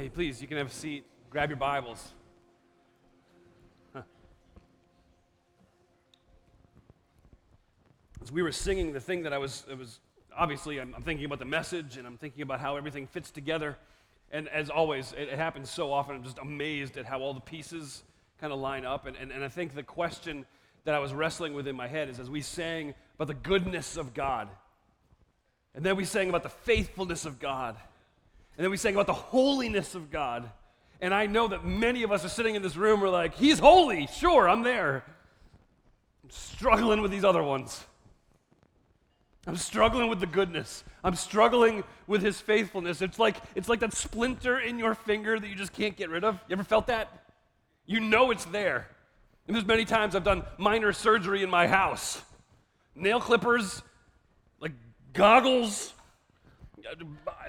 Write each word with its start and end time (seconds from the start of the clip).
Hey, 0.00 0.08
please, 0.08 0.40
you 0.40 0.48
can 0.48 0.56
have 0.56 0.68
a 0.68 0.70
seat. 0.70 1.04
Grab 1.28 1.50
your 1.50 1.58
Bibles. 1.58 2.14
Huh. 3.92 4.00
As 8.22 8.32
we 8.32 8.42
were 8.42 8.50
singing 8.50 8.94
the 8.94 9.00
thing 9.00 9.24
that 9.24 9.34
I 9.34 9.36
was, 9.36 9.66
it 9.70 9.76
was 9.76 10.00
obviously, 10.34 10.80
I'm, 10.80 10.94
I'm, 10.94 11.02
thinking 11.02 11.26
about 11.26 11.38
the 11.38 11.44
message 11.44 11.98
and 11.98 12.06
I'm 12.06 12.16
thinking 12.16 12.40
about 12.40 12.60
how 12.60 12.78
everything 12.78 13.06
fits 13.08 13.30
together. 13.30 13.76
And 14.32 14.48
as 14.48 14.70
always, 14.70 15.12
it, 15.12 15.28
it 15.28 15.36
happens 15.36 15.68
so 15.68 15.92
often. 15.92 16.16
I'm 16.16 16.24
just 16.24 16.38
amazed 16.38 16.96
at 16.96 17.04
how 17.04 17.20
all 17.20 17.34
the 17.34 17.40
pieces 17.40 18.02
kind 18.40 18.54
of 18.54 18.58
line 18.58 18.86
up. 18.86 19.04
And, 19.04 19.18
and, 19.18 19.30
and 19.30 19.44
I 19.44 19.48
think 19.48 19.74
the 19.74 19.82
question 19.82 20.46
that 20.84 20.94
I 20.94 20.98
was 20.98 21.12
wrestling 21.12 21.52
with 21.52 21.68
in 21.68 21.76
my 21.76 21.88
head 21.88 22.08
is 22.08 22.18
as 22.18 22.30
we 22.30 22.40
sang 22.40 22.94
about 23.16 23.26
the 23.26 23.34
goodness 23.34 23.98
of 23.98 24.14
God, 24.14 24.48
and 25.74 25.84
then 25.84 25.94
we 25.94 26.06
sang 26.06 26.30
about 26.30 26.42
the 26.42 26.48
faithfulness 26.48 27.26
of 27.26 27.38
God. 27.38 27.76
And 28.60 28.66
then 28.66 28.70
we 28.72 28.76
sang 28.76 28.92
about 28.92 29.06
the 29.06 29.14
holiness 29.14 29.94
of 29.94 30.10
God. 30.10 30.50
And 31.00 31.14
I 31.14 31.24
know 31.24 31.48
that 31.48 31.64
many 31.64 32.02
of 32.02 32.12
us 32.12 32.26
are 32.26 32.28
sitting 32.28 32.56
in 32.56 32.60
this 32.60 32.76
room, 32.76 33.00
we're 33.00 33.08
like, 33.08 33.34
He's 33.34 33.58
holy. 33.58 34.06
Sure, 34.06 34.46
I'm 34.46 34.62
there. 34.62 35.02
I'm 36.22 36.28
struggling 36.28 37.00
with 37.00 37.10
these 37.10 37.24
other 37.24 37.42
ones. 37.42 37.82
I'm 39.46 39.56
struggling 39.56 40.10
with 40.10 40.20
the 40.20 40.26
goodness. 40.26 40.84
I'm 41.02 41.14
struggling 41.14 41.84
with 42.06 42.20
his 42.20 42.38
faithfulness. 42.38 43.00
It's 43.00 43.18
like 43.18 43.36
it's 43.54 43.70
like 43.70 43.80
that 43.80 43.94
splinter 43.94 44.60
in 44.60 44.78
your 44.78 44.94
finger 44.94 45.40
that 45.40 45.48
you 45.48 45.54
just 45.54 45.72
can't 45.72 45.96
get 45.96 46.10
rid 46.10 46.22
of. 46.22 46.34
You 46.46 46.52
ever 46.52 46.62
felt 46.62 46.88
that? 46.88 47.30
You 47.86 47.98
know 48.00 48.30
it's 48.30 48.44
there. 48.44 48.88
And 49.46 49.56
there's 49.56 49.64
many 49.64 49.86
times 49.86 50.14
I've 50.14 50.22
done 50.22 50.42
minor 50.58 50.92
surgery 50.92 51.42
in 51.42 51.48
my 51.48 51.66
house. 51.66 52.20
Nail 52.94 53.20
clippers, 53.20 53.80
like 54.60 54.72
goggles, 55.14 55.94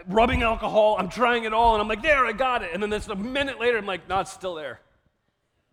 rubbing 0.08 0.44
alcohol. 0.44 0.96
I'm 1.00 1.10
trying 1.10 1.44
it 1.46 1.54
all, 1.54 1.74
and 1.74 1.82
I'm 1.82 1.88
like, 1.88 2.02
there, 2.02 2.26
I 2.26 2.32
got 2.32 2.64
it. 2.64 2.72
And 2.74 2.82
then 2.82 2.90
that's 2.90 3.08
a 3.08 3.16
minute 3.16 3.60
later, 3.60 3.78
I'm 3.78 3.86
like, 3.86 4.08
no, 4.08 4.20
it's 4.20 4.32
still 4.32 4.56
there. 4.56 4.80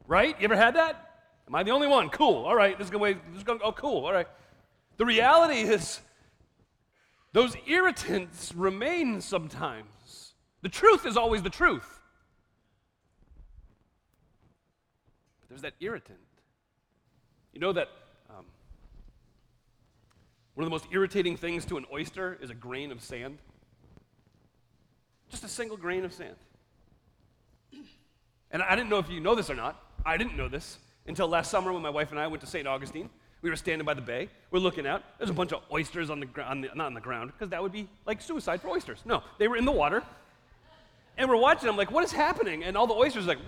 Right? 0.06 0.38
You 0.40 0.44
ever 0.44 0.56
had 0.56 0.76
that? 0.76 1.04
Am 1.46 1.54
I 1.54 1.62
the 1.62 1.70
only 1.70 1.86
one? 1.86 2.08
Cool. 2.10 2.44
All 2.44 2.54
right, 2.54 2.76
this 2.78 2.86
is 2.86 2.90
going 2.90 3.20
to 3.38 3.44
go. 3.44 3.58
Oh, 3.62 3.72
cool. 3.72 4.04
All 4.04 4.12
right. 4.12 4.28
The 4.98 5.06
reality 5.06 5.60
is, 5.60 6.00
those 7.32 7.56
irritants 7.66 8.54
remain 8.54 9.20
sometimes. 9.20 10.34
The 10.62 10.68
truth 10.68 11.06
is 11.06 11.16
always 11.16 11.42
the 11.42 11.50
truth. 11.50 12.00
But 15.40 15.48
there's 15.50 15.62
that 15.62 15.74
irritant. 15.80 16.18
You 17.52 17.60
know 17.60 17.72
that 17.72 17.88
um, 18.28 18.44
one 20.54 20.64
of 20.64 20.66
the 20.66 20.70
most 20.70 20.86
irritating 20.90 21.36
things 21.36 21.64
to 21.66 21.76
an 21.76 21.86
oyster 21.92 22.38
is 22.42 22.50
a 22.50 22.54
grain 22.54 22.90
of 22.90 23.02
sand? 23.02 23.38
Just 25.30 25.44
a 25.44 25.48
single 25.48 25.76
grain 25.76 26.04
of 26.04 26.12
sand. 26.12 26.36
And 28.50 28.62
I 28.62 28.74
didn't 28.76 28.88
know 28.88 28.98
if 28.98 29.10
you 29.10 29.20
know 29.20 29.34
this 29.34 29.50
or 29.50 29.54
not. 29.54 29.82
I 30.06 30.16
didn't 30.16 30.36
know 30.36 30.48
this 30.48 30.78
until 31.06 31.28
last 31.28 31.50
summer 31.50 31.72
when 31.72 31.82
my 31.82 31.90
wife 31.90 32.10
and 32.10 32.18
I 32.18 32.26
went 32.26 32.40
to 32.40 32.46
St. 32.46 32.66
Augustine. 32.66 33.10
We 33.40 33.50
were 33.50 33.56
standing 33.56 33.84
by 33.84 33.94
the 33.94 34.00
bay. 34.00 34.28
We're 34.50 34.58
looking 34.58 34.86
out. 34.86 35.04
There's 35.18 35.30
a 35.30 35.34
bunch 35.34 35.52
of 35.52 35.62
oysters 35.72 36.10
on 36.10 36.18
the 36.18 36.26
ground, 36.26 36.68
not 36.74 36.86
on 36.86 36.94
the 36.94 37.00
ground, 37.00 37.32
because 37.32 37.50
that 37.50 37.62
would 37.62 37.72
be 37.72 37.88
like 38.06 38.20
suicide 38.20 38.60
for 38.60 38.68
oysters. 38.68 39.02
No, 39.04 39.22
they 39.38 39.48
were 39.48 39.56
in 39.56 39.64
the 39.64 39.72
water. 39.72 40.02
And 41.16 41.28
we're 41.28 41.36
watching 41.36 41.66
them 41.66 41.76
like, 41.76 41.90
what 41.90 42.04
is 42.04 42.12
happening? 42.12 42.64
And 42.64 42.76
all 42.76 42.86
the 42.86 42.94
oysters 42.94 43.26
like, 43.26 43.38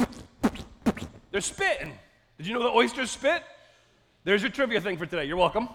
they're 1.31 1.41
spitting. 1.41 1.93
Did 2.37 2.47
you 2.47 2.55
know 2.55 2.63
the 2.63 2.69
oysters 2.69 3.11
spit? 3.11 3.43
There's 4.25 4.43
your 4.43 4.51
trivia 4.51 4.81
thing 4.81 4.97
for 4.97 5.07
today. 5.07 5.25
You're 5.25 5.37
welcome. 5.37 5.69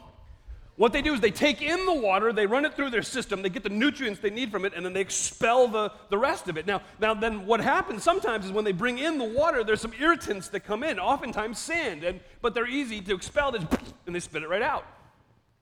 What 0.77 0.91
they 0.91 1.01
do 1.01 1.13
is 1.13 1.21
they 1.21 1.31
take 1.31 1.61
in 1.61 1.85
the 1.85 1.93
water, 1.93 2.33
they 2.33 2.45
run 2.45 2.65
it 2.65 2.73
through 2.73 2.89
their 2.89 3.01
system, 3.01 3.41
they 3.41 3.49
get 3.49 3.63
the 3.63 3.69
nutrients 3.69 4.19
they 4.19 4.29
need 4.29 4.51
from 4.51 4.65
it, 4.65 4.73
and 4.75 4.85
then 4.85 4.91
they 4.91 4.99
expel 4.99 5.69
the, 5.69 5.91
the 6.09 6.17
rest 6.17 6.49
of 6.49 6.57
it. 6.57 6.67
Now, 6.67 6.81
now, 6.99 7.13
then 7.13 7.45
what 7.45 7.61
happens 7.61 8.03
sometimes 8.03 8.45
is 8.45 8.51
when 8.51 8.65
they 8.65 8.73
bring 8.73 8.97
in 8.97 9.17
the 9.17 9.23
water, 9.23 9.63
there's 9.63 9.79
some 9.79 9.93
irritants 9.97 10.49
that 10.49 10.61
come 10.61 10.83
in, 10.83 10.99
oftentimes 10.99 11.59
sand, 11.59 12.03
and, 12.03 12.19
but 12.41 12.53
they're 12.53 12.67
easy 12.67 12.99
to 12.99 13.15
expel, 13.15 13.53
They 13.53 13.59
and 14.05 14.13
they 14.13 14.19
spit 14.19 14.43
it 14.43 14.49
right 14.49 14.61
out. 14.61 14.85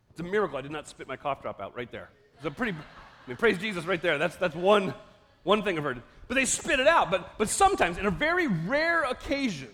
It's 0.10 0.20
a 0.20 0.24
miracle 0.24 0.58
I 0.58 0.62
did 0.62 0.72
not 0.72 0.88
spit 0.88 1.08
my 1.08 1.16
cough 1.16 1.44
drop 1.44 1.62
out 1.62 1.76
right 1.76 1.92
there. 1.92 2.10
It's 2.38 2.46
a 2.46 2.52
pretty, 2.52 2.72
I 2.72 3.28
mean, 3.28 3.38
praise 3.38 3.60
Jesus 3.60 3.86
right 3.86 4.02
there. 4.02 4.18
That's, 4.18 4.36
that's 4.38 4.56
one, 4.56 4.96
one 5.44 5.62
thing 5.62 5.78
I've 5.78 5.84
heard. 5.84 6.02
But 6.28 6.36
they 6.36 6.46
spit 6.46 6.80
it 6.80 6.88
out. 6.88 7.12
But, 7.12 7.38
but 7.38 7.50
sometimes, 7.50 8.00
in 8.00 8.08
a 8.08 8.12
very 8.12 8.48
rare 8.48 9.04
occasion, 9.04 9.70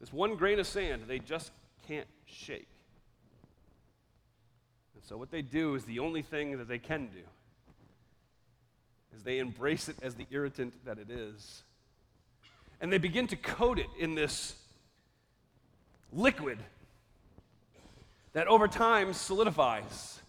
this 0.00 0.12
one 0.12 0.36
grain 0.36 0.58
of 0.58 0.66
sand 0.66 1.04
they 1.06 1.18
just 1.18 1.50
can't 1.86 2.06
shake. 2.26 2.68
So, 5.06 5.18
what 5.18 5.30
they 5.30 5.42
do 5.42 5.74
is 5.74 5.84
the 5.84 5.98
only 5.98 6.22
thing 6.22 6.56
that 6.56 6.66
they 6.66 6.78
can 6.78 7.08
do 7.08 7.20
is 9.14 9.22
they 9.22 9.38
embrace 9.38 9.90
it 9.90 9.96
as 10.00 10.14
the 10.14 10.26
irritant 10.30 10.72
that 10.86 10.98
it 10.98 11.10
is. 11.10 11.62
And 12.80 12.90
they 12.90 12.96
begin 12.96 13.26
to 13.26 13.36
coat 13.36 13.78
it 13.78 13.86
in 13.98 14.14
this 14.14 14.56
liquid 16.10 16.58
that 18.32 18.48
over 18.48 18.66
time 18.66 19.12
solidifies. 19.12 20.20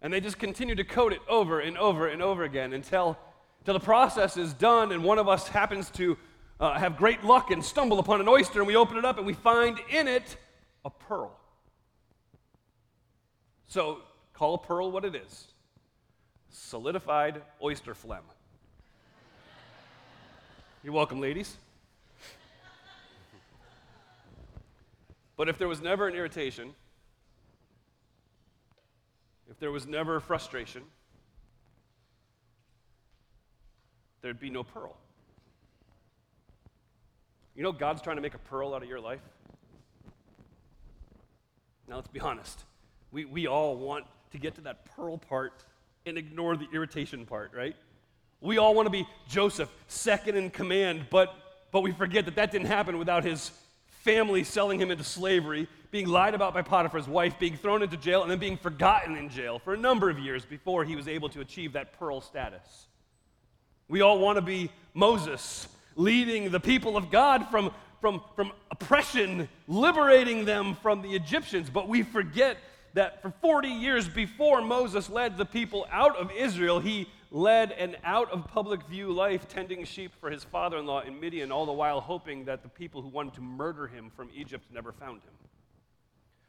And 0.00 0.12
they 0.12 0.20
just 0.20 0.38
continue 0.38 0.76
to 0.76 0.84
coat 0.84 1.12
it 1.12 1.20
over 1.28 1.58
and 1.58 1.76
over 1.76 2.06
and 2.06 2.22
over 2.22 2.44
again 2.44 2.72
until, 2.74 3.18
until 3.60 3.74
the 3.74 3.84
process 3.84 4.36
is 4.36 4.52
done 4.54 4.92
and 4.92 5.02
one 5.02 5.18
of 5.18 5.28
us 5.28 5.48
happens 5.48 5.90
to 5.90 6.16
uh, 6.60 6.78
have 6.78 6.96
great 6.96 7.24
luck 7.24 7.50
and 7.50 7.62
stumble 7.62 7.98
upon 7.98 8.20
an 8.20 8.28
oyster 8.28 8.60
and 8.60 8.68
we 8.68 8.76
open 8.76 8.96
it 8.96 9.04
up 9.04 9.18
and 9.18 9.26
we 9.26 9.32
find 9.32 9.78
in 9.90 10.06
it 10.06 10.36
a 10.84 10.90
pearl. 10.90 11.36
So 13.68 13.98
call 14.32 14.54
a 14.54 14.58
pearl 14.58 14.90
what 14.90 15.04
it 15.04 15.14
is 15.14 15.48
solidified 16.50 17.42
oyster 17.62 17.94
phlegm. 17.94 18.24
You're 20.82 20.92
welcome, 20.92 21.20
ladies. 21.20 21.56
But 25.36 25.48
if 25.48 25.58
there 25.58 25.68
was 25.68 25.82
never 25.82 26.08
an 26.08 26.14
irritation, 26.14 26.74
if 29.50 29.58
there 29.58 29.70
was 29.70 29.86
never 29.86 30.18
frustration, 30.18 30.82
there'd 34.22 34.40
be 34.40 34.48
no 34.48 34.62
pearl. 34.62 34.96
You 37.54 37.62
know, 37.62 37.72
God's 37.72 38.00
trying 38.00 38.16
to 38.16 38.22
make 38.22 38.34
a 38.34 38.38
pearl 38.38 38.74
out 38.74 38.82
of 38.82 38.88
your 38.88 39.00
life. 39.00 39.20
Now, 41.88 41.96
let's 41.96 42.08
be 42.08 42.20
honest. 42.20 42.64
We, 43.12 43.24
we 43.24 43.46
all 43.46 43.76
want 43.76 44.04
to 44.32 44.38
get 44.38 44.54
to 44.56 44.60
that 44.62 44.84
pearl 44.96 45.18
part 45.18 45.64
and 46.04 46.18
ignore 46.18 46.56
the 46.56 46.68
irritation 46.72 47.26
part, 47.26 47.52
right? 47.54 47.76
We 48.40 48.58
all 48.58 48.74
want 48.74 48.86
to 48.86 48.90
be 48.90 49.06
Joseph, 49.28 49.70
second 49.88 50.36
in 50.36 50.50
command, 50.50 51.06
but, 51.10 51.34
but 51.72 51.82
we 51.82 51.92
forget 51.92 52.26
that 52.26 52.36
that 52.36 52.52
didn't 52.52 52.66
happen 52.66 52.98
without 52.98 53.24
his 53.24 53.50
family 53.86 54.44
selling 54.44 54.80
him 54.80 54.90
into 54.90 55.02
slavery, 55.02 55.66
being 55.90 56.06
lied 56.06 56.34
about 56.34 56.54
by 56.54 56.62
Potiphar's 56.62 57.08
wife, 57.08 57.38
being 57.38 57.56
thrown 57.56 57.82
into 57.82 57.96
jail, 57.96 58.22
and 58.22 58.30
then 58.30 58.38
being 58.38 58.56
forgotten 58.56 59.16
in 59.16 59.28
jail 59.28 59.58
for 59.58 59.74
a 59.74 59.76
number 59.76 60.10
of 60.10 60.18
years 60.18 60.44
before 60.44 60.84
he 60.84 60.94
was 60.94 61.08
able 61.08 61.28
to 61.30 61.40
achieve 61.40 61.72
that 61.72 61.98
pearl 61.98 62.20
status. 62.20 62.86
We 63.88 64.02
all 64.02 64.18
want 64.18 64.36
to 64.36 64.42
be 64.42 64.70
Moses, 64.94 65.68
leading 65.96 66.50
the 66.50 66.60
people 66.60 66.96
of 66.96 67.10
God 67.10 67.48
from, 67.50 67.72
from, 68.00 68.20
from 68.36 68.52
oppression, 68.70 69.48
liberating 69.66 70.44
them 70.44 70.76
from 70.76 71.02
the 71.02 71.14
Egyptians, 71.14 71.70
but 71.70 71.88
we 71.88 72.02
forget 72.02 72.58
that 72.96 73.20
for 73.20 73.30
40 73.42 73.68
years 73.68 74.08
before 74.08 74.62
Moses 74.62 75.10
led 75.10 75.36
the 75.36 75.44
people 75.44 75.86
out 75.92 76.16
of 76.16 76.30
Israel, 76.32 76.80
he 76.80 77.06
led 77.30 77.72
an 77.72 77.94
out 78.02 78.30
of 78.30 78.48
public 78.48 78.82
view 78.84 79.12
life 79.12 79.46
tending 79.46 79.84
sheep 79.84 80.12
for 80.18 80.30
his 80.30 80.42
father 80.42 80.78
in 80.78 80.86
law 80.86 81.00
in 81.02 81.20
Midian, 81.20 81.52
all 81.52 81.66
the 81.66 81.72
while 81.72 82.00
hoping 82.00 82.46
that 82.46 82.62
the 82.62 82.70
people 82.70 83.02
who 83.02 83.08
wanted 83.08 83.34
to 83.34 83.42
murder 83.42 83.86
him 83.86 84.10
from 84.16 84.30
Egypt 84.34 84.64
never 84.72 84.92
found 84.92 85.16
him. 85.16 85.34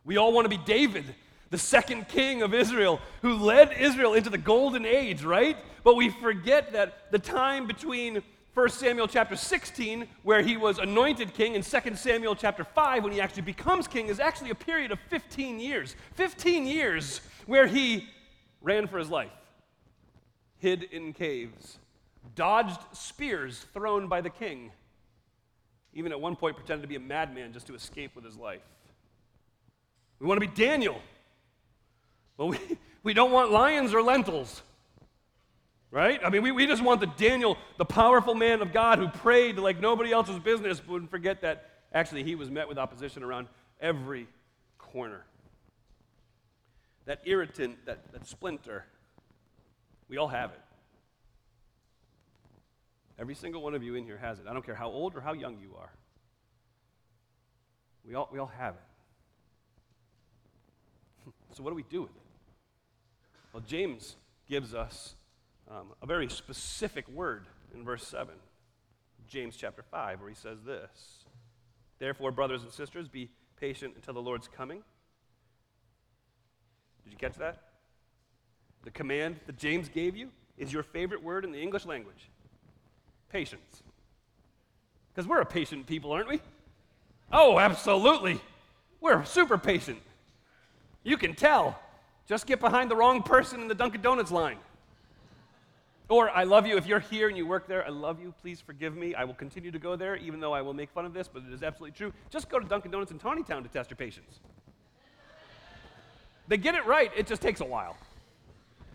We 0.05 0.15
all 0.15 0.31
want 0.31 0.45
to 0.45 0.49
be 0.49 0.63
David, 0.63 1.03
the 1.49 1.57
second 1.57 2.07
king 2.07 2.41
of 2.41 2.53
Israel, 2.53 3.01
who 3.21 3.33
led 3.33 3.73
Israel 3.73 4.13
into 4.13 4.29
the 4.29 4.37
golden 4.37 4.85
age, 4.85 5.25
right? 5.25 5.57
But 5.83 5.97
we 5.97 6.11
forget 6.11 6.71
that 6.71 7.11
the 7.11 7.19
time 7.19 7.67
between 7.67 8.23
1 8.57 8.69
Samuel 8.69 9.07
chapter 9.07 9.35
16, 9.35 10.07
where 10.23 10.41
he 10.41 10.57
was 10.57 10.79
anointed 10.79 11.31
king, 11.35 11.53
and 11.53 11.63
2 11.63 11.93
Samuel 11.93 12.35
chapter 12.35 12.63
5, 12.63 13.03
when 13.03 13.13
he 13.13 13.21
actually 13.21 13.43
becomes 13.43 13.87
king, 13.87 14.07
is 14.07 14.19
actually 14.19 14.49
a 14.49 14.55
period 14.55 14.91
of 14.91 14.99
15 15.11 15.59
years. 15.59 15.95
15 16.15 16.65
years 16.65 17.21
where 17.45 17.67
he 17.67 18.09
ran 18.63 18.87
for 18.87 18.97
his 18.97 19.11
life, 19.11 19.29
hid 20.57 20.81
in 20.81 21.13
caves, 21.13 21.77
dodged 22.33 22.79
spears 22.93 23.63
thrown 23.75 24.07
by 24.07 24.21
the 24.21 24.29
king, 24.31 24.71
even 25.93 26.11
at 26.11 26.19
one 26.19 26.35
point 26.35 26.55
pretended 26.55 26.81
to 26.81 26.87
be 26.87 26.95
a 26.95 26.99
madman 26.99 27.53
just 27.53 27.67
to 27.67 27.75
escape 27.75 28.15
with 28.15 28.25
his 28.25 28.37
life. 28.37 28.63
We 30.19 30.25
want 30.25 30.41
to 30.41 30.47
be 30.47 30.55
Daniel. 30.55 30.99
But 32.37 32.47
we, 32.47 32.57
we 33.03 33.13
don't 33.13 33.31
want 33.31 33.51
lions 33.51 33.93
or 33.93 34.01
lentils. 34.01 34.63
Right? 35.89 36.19
I 36.23 36.29
mean, 36.29 36.43
we, 36.43 36.51
we 36.51 36.67
just 36.67 36.83
want 36.83 36.99
the 36.99 37.07
Daniel, 37.07 37.57
the 37.77 37.85
powerful 37.85 38.35
man 38.35 38.61
of 38.61 38.73
God 38.73 38.99
who 38.99 39.07
prayed 39.07 39.57
like 39.57 39.79
nobody 39.79 40.11
else's 40.11 40.39
business, 40.39 40.85
wouldn't 40.85 41.09
forget 41.09 41.41
that 41.41 41.69
actually 41.93 42.23
he 42.23 42.35
was 42.35 42.49
met 42.51 42.67
with 42.67 42.77
opposition 42.77 43.23
around 43.23 43.47
every 43.79 44.27
corner. 44.77 45.25
That 47.05 47.21
irritant, 47.23 47.85
that, 47.85 48.11
that 48.11 48.27
splinter, 48.27 48.85
we 50.09 50.17
all 50.17 50.27
have 50.27 50.51
it. 50.51 50.59
Every 53.19 53.33
single 53.33 53.61
one 53.61 53.73
of 53.73 53.81
you 53.81 53.95
in 53.95 54.03
here 54.03 54.17
has 54.17 54.39
it. 54.39 54.45
I 54.47 54.53
don't 54.53 54.65
care 54.65 54.75
how 54.75 54.89
old 54.89 55.15
or 55.15 55.21
how 55.21 55.33
young 55.33 55.57
you 55.59 55.75
are. 55.79 55.89
We 58.05 58.13
all, 58.13 58.29
we 58.31 58.39
all 58.39 58.51
have 58.57 58.75
it. 58.75 58.81
So, 61.53 61.63
what 61.63 61.71
do 61.71 61.75
we 61.75 61.85
do 61.89 62.03
with 62.03 62.11
it? 62.11 62.21
Well, 63.51 63.63
James 63.65 64.15
gives 64.47 64.75
us 64.75 65.15
um, 65.69 65.93
a 66.01 66.05
very 66.05 66.29
specific 66.29 67.07
word 67.09 67.45
in 67.73 67.83
verse 67.83 68.05
7, 68.07 68.33
James 69.27 69.55
chapter 69.55 69.83
5, 69.83 70.21
where 70.21 70.29
he 70.29 70.35
says 70.35 70.59
this 70.65 71.25
Therefore, 71.99 72.31
brothers 72.31 72.63
and 72.63 72.71
sisters, 72.71 73.07
be 73.07 73.29
patient 73.59 73.93
until 73.95 74.13
the 74.13 74.21
Lord's 74.21 74.47
coming. 74.47 74.83
Did 77.03 77.13
you 77.13 77.17
catch 77.17 77.37
that? 77.37 77.61
The 78.83 78.91
command 78.91 79.39
that 79.47 79.57
James 79.57 79.89
gave 79.89 80.15
you 80.15 80.29
is 80.57 80.71
your 80.71 80.83
favorite 80.83 81.23
word 81.23 81.43
in 81.43 81.51
the 81.51 81.61
English 81.61 81.85
language 81.85 82.29
patience. 83.29 83.83
Because 85.13 85.27
we're 85.27 85.41
a 85.41 85.45
patient 85.45 85.85
people, 85.87 86.11
aren't 86.11 86.29
we? 86.29 86.39
Oh, 87.31 87.59
absolutely. 87.59 88.39
We're 89.01 89.25
super 89.25 89.57
patient. 89.57 89.99
You 91.03 91.17
can 91.17 91.35
tell. 91.35 91.79
Just 92.27 92.45
get 92.45 92.59
behind 92.59 92.91
the 92.91 92.95
wrong 92.95 93.23
person 93.23 93.61
in 93.61 93.67
the 93.67 93.75
Dunkin' 93.75 94.01
Donuts 94.01 94.31
line. 94.31 94.57
Or, 96.09 96.29
I 96.29 96.45
love 96.45 96.65
you. 96.65 96.77
If 96.77 96.87
you're 96.87 97.01
here 97.01 97.27
and 97.27 97.37
you 97.37 97.45
work 97.45 97.67
there, 97.67 97.85
I 97.85 97.89
love 97.89 98.21
you. 98.21 98.33
Please 98.41 98.61
forgive 98.61 98.95
me. 98.95 99.13
I 99.13 99.25
will 99.25 99.33
continue 99.33 99.71
to 99.71 99.79
go 99.79 99.97
there, 99.97 100.15
even 100.15 100.39
though 100.39 100.53
I 100.53 100.61
will 100.61 100.73
make 100.73 100.89
fun 100.89 101.05
of 101.05 101.13
this, 101.13 101.27
but 101.27 101.43
it 101.45 101.53
is 101.53 101.63
absolutely 101.63 101.97
true. 101.97 102.13
Just 102.29 102.47
go 102.47 102.59
to 102.59 102.65
Dunkin' 102.65 102.91
Donuts 102.91 103.11
in 103.11 103.19
Town 103.19 103.37
to 103.43 103.69
test 103.69 103.89
your 103.89 103.97
patience. 103.97 104.39
They 106.47 106.55
get 106.55 106.75
it 106.75 106.85
right, 106.85 107.11
it 107.15 107.27
just 107.27 107.41
takes 107.41 107.59
a 107.59 107.65
while. 107.65 107.97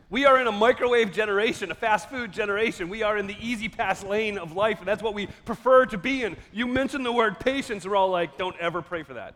We 0.08 0.24
are 0.24 0.40
in 0.40 0.46
a 0.46 0.52
microwave 0.52 1.12
generation, 1.12 1.70
a 1.70 1.74
fast 1.74 2.08
food 2.08 2.32
generation. 2.32 2.88
We 2.88 3.02
are 3.02 3.16
in 3.16 3.26
the 3.26 3.36
E-ZPass 3.40 4.06
lane 4.08 4.38
of 4.38 4.52
life, 4.52 4.78
and 4.78 4.88
that's 4.88 5.02
what 5.02 5.14
we 5.14 5.26
prefer 5.44 5.86
to 5.86 5.98
be 5.98 6.22
in. 6.22 6.36
You 6.52 6.66
mention 6.66 7.02
the 7.02 7.12
word 7.12 7.38
patience, 7.40 7.86
we're 7.86 7.96
all 7.96 8.10
like, 8.10 8.38
don't 8.38 8.56
ever 8.58 8.80
pray 8.80 9.02
for 9.02 9.14
that. 9.14 9.34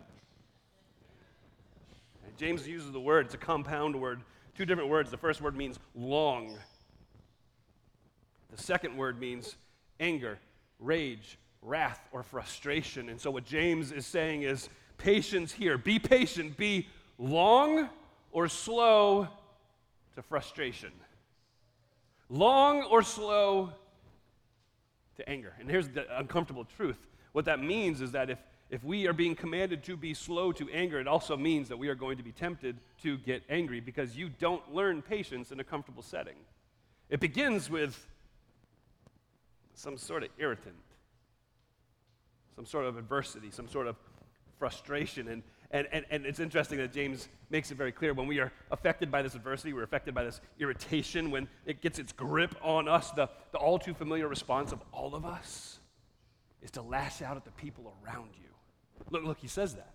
And 2.27 2.37
James 2.39 2.67
uses 2.67 2.93
the 2.93 3.01
word, 3.01 3.27
it's 3.27 3.35
a 3.35 3.39
compound 3.39 3.99
word, 3.99 4.21
two 4.55 4.65
different 4.65 4.89
words. 4.91 5.11
The 5.11 5.17
first 5.17 5.43
word 5.43 5.57
means 5.57 5.79
long. 5.95 6.57
The 8.57 8.63
second 8.63 8.97
word 8.97 9.21
means 9.21 9.55
anger, 10.01 10.39
rage, 10.81 11.39
wrath, 11.61 12.01
or 12.11 12.23
frustration. 12.23 13.11
And 13.11 13.21
so, 13.21 13.31
what 13.31 13.45
James 13.45 13.93
is 13.93 14.07
saying 14.07 14.43
is 14.43 14.71
patience 14.97 15.53
here. 15.53 15.77
Be 15.77 15.99
patient, 15.99 16.57
be 16.57 16.89
long 17.19 17.91
or 18.33 18.49
slow 18.49 19.29
to 20.15 20.23
frustration. 20.23 20.91
Long 22.31 22.83
or 22.85 23.03
slow 23.03 23.73
to 25.17 25.29
anger. 25.29 25.53
And 25.61 25.71
here's 25.71 25.89
the 25.89 26.07
uncomfortable 26.19 26.65
truth 26.65 26.99
what 27.33 27.45
that 27.45 27.63
means 27.63 28.01
is 28.01 28.13
that 28.13 28.31
if, 28.31 28.39
if 28.71 28.83
we 28.83 29.07
are 29.07 29.13
being 29.13 29.35
commanded 29.35 29.85
to 29.85 29.97
be 29.99 30.15
slow 30.15 30.53
to 30.53 30.71
anger, 30.71 30.99
it 30.99 31.07
also 31.07 31.37
means 31.37 31.69
that 31.69 31.77
we 31.77 31.89
are 31.89 31.95
going 31.95 32.17
to 32.17 32.23
be 32.23 32.33
tempted 32.33 32.79
to 33.03 33.19
get 33.19 33.43
angry 33.51 33.81
because 33.81 34.17
you 34.17 34.31
don't 34.31 34.75
learn 34.75 35.03
patience 35.03 35.53
in 35.53 35.61
a 35.61 35.65
comfortable 35.65 36.03
setting. 36.03 36.37
It 37.11 37.21
begins 37.21 37.69
with 37.69 38.07
some 39.77 39.97
sort 39.99 40.25
of 40.25 40.31
irritant, 40.39 40.75
some 42.57 42.67
sort 42.67 42.87
of 42.87 42.97
adversity, 42.97 43.51
some 43.51 43.69
sort 43.69 43.87
of 43.87 43.97
frustration. 44.59 45.29
And, 45.29 45.43
and, 45.71 45.87
and, 45.93 46.07
and 46.11 46.27
it's 46.27 46.41
interesting 46.41 46.79
that 46.79 46.93
James 46.93 47.29
makes 47.51 47.71
it 47.71 47.77
very 47.77 47.93
clear 47.93 48.15
when 48.15 48.27
we 48.27 48.41
are 48.41 48.51
affected 48.71 49.11
by 49.11 49.21
this 49.21 49.35
adversity, 49.35 49.75
we're 49.75 49.83
affected 49.83 50.15
by 50.15 50.25
this 50.25 50.41
irritation, 50.59 51.31
when 51.31 51.47
it 51.67 51.83
gets 51.83 51.99
its 51.99 52.11
grip 52.11 52.55
on 52.63 52.89
us, 52.89 53.11
the, 53.11 53.29
the 53.53 53.59
all 53.59 53.79
too 53.79 53.93
familiar 53.93 54.27
response 54.29 54.73
of 54.73 54.81
all 54.93 55.15
of 55.15 55.27
us 55.27 55.79
is 56.63 56.71
to 56.73 56.83
lash 56.83 57.21
out 57.21 57.37
at 57.37 57.45
the 57.45 57.53
people 57.53 57.95
around 58.03 58.31
you. 58.41 58.49
Look, 59.11 59.25
look, 59.25 59.39
he 59.39 59.49
says 59.49 59.75
that. 59.75 59.93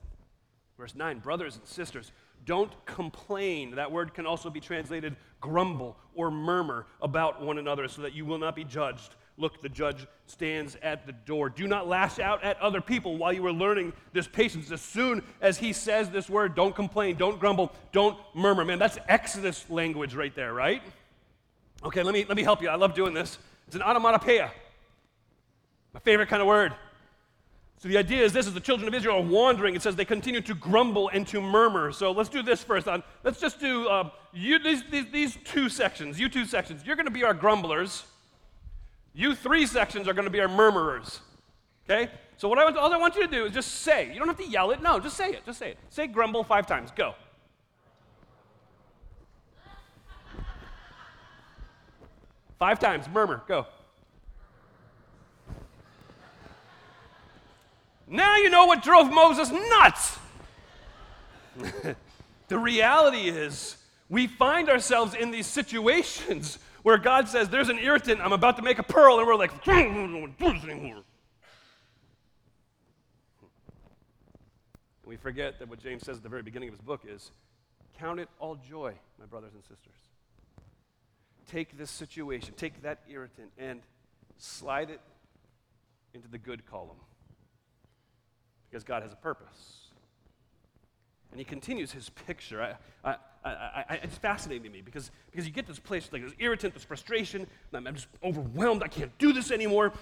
Verse 0.77 0.95
9, 0.95 1.19
brothers 1.19 1.55
and 1.57 1.65
sisters, 1.67 2.11
don't 2.45 2.71
complain. 2.85 3.75
That 3.75 3.91
word 3.91 4.13
can 4.13 4.25
also 4.25 4.49
be 4.49 4.59
translated 4.59 5.15
grumble 5.39 5.97
or 6.13 6.29
murmur 6.29 6.85
about 7.01 7.41
one 7.41 7.57
another 7.57 7.87
so 7.87 8.03
that 8.03 8.13
you 8.13 8.25
will 8.25 8.37
not 8.37 8.55
be 8.55 8.63
judged. 8.63 9.15
Look, 9.37 9.61
the 9.61 9.69
judge 9.69 10.05
stands 10.27 10.77
at 10.83 11.05
the 11.05 11.13
door. 11.13 11.49
Do 11.49 11.67
not 11.67 11.87
lash 11.87 12.19
out 12.19 12.43
at 12.43 12.59
other 12.59 12.81
people 12.81 13.17
while 13.17 13.33
you 13.33 13.45
are 13.47 13.53
learning 13.53 13.93
this 14.13 14.27
patience. 14.27 14.71
As 14.71 14.81
soon 14.81 15.23
as 15.41 15.57
he 15.57 15.73
says 15.73 16.09
this 16.09 16.29
word, 16.29 16.55
don't 16.55 16.75
complain, 16.75 17.15
don't 17.15 17.39
grumble, 17.39 17.71
don't 17.91 18.17
murmur. 18.35 18.65
Man, 18.65 18.77
that's 18.77 18.99
Exodus 19.07 19.65
language 19.69 20.13
right 20.13 20.35
there, 20.35 20.53
right? 20.53 20.83
Okay, 21.83 22.03
let 22.03 22.13
me, 22.13 22.25
let 22.27 22.37
me 22.37 22.43
help 22.43 22.61
you. 22.61 22.69
I 22.69 22.75
love 22.75 22.93
doing 22.93 23.13
this. 23.13 23.39
It's 23.65 23.75
an 23.75 23.81
onomatopoeia, 23.81 24.51
my 25.93 25.99
favorite 26.01 26.29
kind 26.29 26.41
of 26.41 26.47
word. 26.47 26.73
So 27.77 27.87
the 27.87 27.97
idea 27.97 28.23
is 28.23 28.31
this: 28.31 28.45
is 28.45 28.53
the 28.53 28.59
children 28.59 28.87
of 28.87 28.93
Israel 28.93 29.17
are 29.17 29.23
wandering. 29.23 29.73
It 29.73 29.81
says 29.81 29.95
they 29.95 30.05
continue 30.05 30.41
to 30.41 30.53
grumble 30.53 31.09
and 31.09 31.27
to 31.29 31.41
murmur. 31.41 31.91
So 31.91 32.11
let's 32.11 32.29
do 32.29 32.43
this 32.43 32.61
first. 32.61 32.87
On 32.87 33.01
let's 33.23 33.39
just 33.39 33.59
do 33.59 33.87
uh, 33.87 34.09
you, 34.33 34.59
these, 34.59 34.83
these, 34.91 35.05
these 35.11 35.37
two 35.43 35.67
sections. 35.67 36.19
You 36.19 36.29
two 36.29 36.45
sections. 36.45 36.83
You're 36.85 36.95
going 36.95 37.07
to 37.07 37.11
be 37.11 37.23
our 37.23 37.33
grumblers. 37.33 38.03
You 39.13 39.35
three 39.35 39.65
sections 39.65 40.07
are 40.07 40.13
going 40.13 40.25
to 40.25 40.31
be 40.31 40.39
our 40.39 40.47
murmurers. 40.47 41.19
Okay? 41.89 42.11
So 42.37 42.47
what 42.47 42.57
I 42.57 42.63
want, 42.63 42.77
all 42.77 42.93
I 42.93 42.97
want 42.97 43.15
you 43.15 43.21
to 43.21 43.27
do 43.27 43.45
is 43.45 43.53
just 43.53 43.81
say. 43.81 44.11
You 44.11 44.19
don't 44.19 44.27
have 44.27 44.37
to 44.37 44.47
yell 44.47 44.71
it. 44.71 44.81
No, 44.81 44.99
just 44.99 45.17
say 45.17 45.31
it. 45.31 45.45
Just 45.45 45.59
say 45.59 45.71
it. 45.71 45.77
Say 45.89 46.07
grumble 46.07 46.43
five 46.43 46.65
times. 46.65 46.91
Go. 46.91 47.13
Five 52.57 52.79
times. 52.79 53.07
Murmur. 53.09 53.41
Go. 53.47 53.67
Now 58.07 58.35
you 58.35 58.49
know 58.49 58.65
what 58.65 58.83
drove 58.83 59.11
Moses 59.11 59.51
nuts. 59.51 60.19
the 62.47 62.57
reality 62.57 63.29
is, 63.29 63.77
we 64.09 64.27
find 64.27 64.69
ourselves 64.69 65.13
in 65.13 65.31
these 65.31 65.47
situations 65.47 66.59
where 66.83 66.97
God 66.97 67.27
says, 67.27 67.49
There's 67.49 67.69
an 67.69 67.79
irritant, 67.79 68.21
I'm 68.21 68.33
about 68.33 68.57
to 68.57 68.61
make 68.61 68.79
a 68.79 68.83
pearl, 68.83 69.19
and 69.19 69.27
we're 69.27 69.35
like, 69.35 69.51
anymore. 69.67 70.29
we 75.05 75.17
forget 75.17 75.59
that 75.59 75.67
what 75.67 75.79
James 75.79 76.03
says 76.03 76.17
at 76.17 76.23
the 76.23 76.29
very 76.29 76.41
beginning 76.41 76.69
of 76.69 76.75
his 76.75 76.81
book 76.81 77.01
is 77.07 77.31
count 77.99 78.19
it 78.19 78.29
all 78.39 78.55
joy, 78.55 78.93
my 79.19 79.25
brothers 79.25 79.53
and 79.53 79.63
sisters. 79.63 79.93
Take 81.51 81.77
this 81.77 81.91
situation, 81.91 82.53
take 82.55 82.81
that 82.83 82.99
irritant, 83.09 83.51
and 83.57 83.81
slide 84.37 84.89
it 84.89 85.01
into 86.13 86.27
the 86.27 86.37
good 86.37 86.65
column. 86.65 86.97
Because 88.69 88.83
God 88.83 89.03
has 89.03 89.11
a 89.11 89.17
purpose. 89.17 89.90
And 91.31 91.39
he 91.39 91.45
continues 91.45 91.91
his 91.91 92.09
picture. 92.09 92.61
I, 92.61 92.75
I, 93.09 93.15
I, 93.43 93.85
I, 93.89 93.99
it's 94.03 94.17
fascinating 94.17 94.63
to 94.63 94.69
me 94.69 94.81
because, 94.81 95.11
because 95.31 95.45
you 95.45 95.53
get 95.53 95.65
this 95.65 95.79
place, 95.79 96.09
like 96.11 96.23
this 96.23 96.33
irritant, 96.39 96.73
this 96.73 96.83
frustration. 96.83 97.47
I'm, 97.73 97.87
I'm 97.87 97.95
just 97.95 98.07
overwhelmed. 98.23 98.83
I 98.83 98.87
can't 98.87 99.17
do 99.17 99.31
this 99.31 99.51
anymore. 99.51 99.93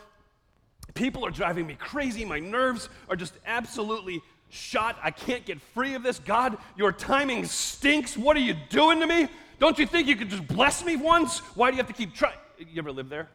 People 0.96 1.26
are 1.26 1.30
driving 1.30 1.68
me 1.68 1.76
crazy. 1.76 2.26
My 2.26 2.40
nerves 2.40 2.90
are 3.10 3.16
just 3.16 3.34
absolutely 3.46 4.22
shot. 4.50 4.98
I 5.04 5.12
can't 5.12 5.46
get 5.46 5.62
free 5.62 5.94
of 5.94 6.02
this. 6.02 6.18
God, 6.20 6.58
your 6.76 6.92
timing 6.92 7.46
stinks. 7.46 8.18
What 8.18 8.36
are 8.36 8.42
you 8.42 8.56
doing 8.70 9.00
to 9.00 9.06
me? 9.06 9.28
Don't 9.60 9.78
you 9.78 9.86
think 9.86 10.08
you 10.08 10.16
could 10.16 10.30
just 10.30 10.48
bless 10.48 10.84
me 10.84 10.96
once? 10.96 11.40
Why 11.56 11.70
do 11.70 11.78
you 11.78 11.84
have 11.84 11.88
to 11.88 11.94
keep 11.94 12.16
trying? 12.16 12.38
You 12.58 12.80
ever 12.80 12.92
live 12.92 13.10
there? 13.10 13.30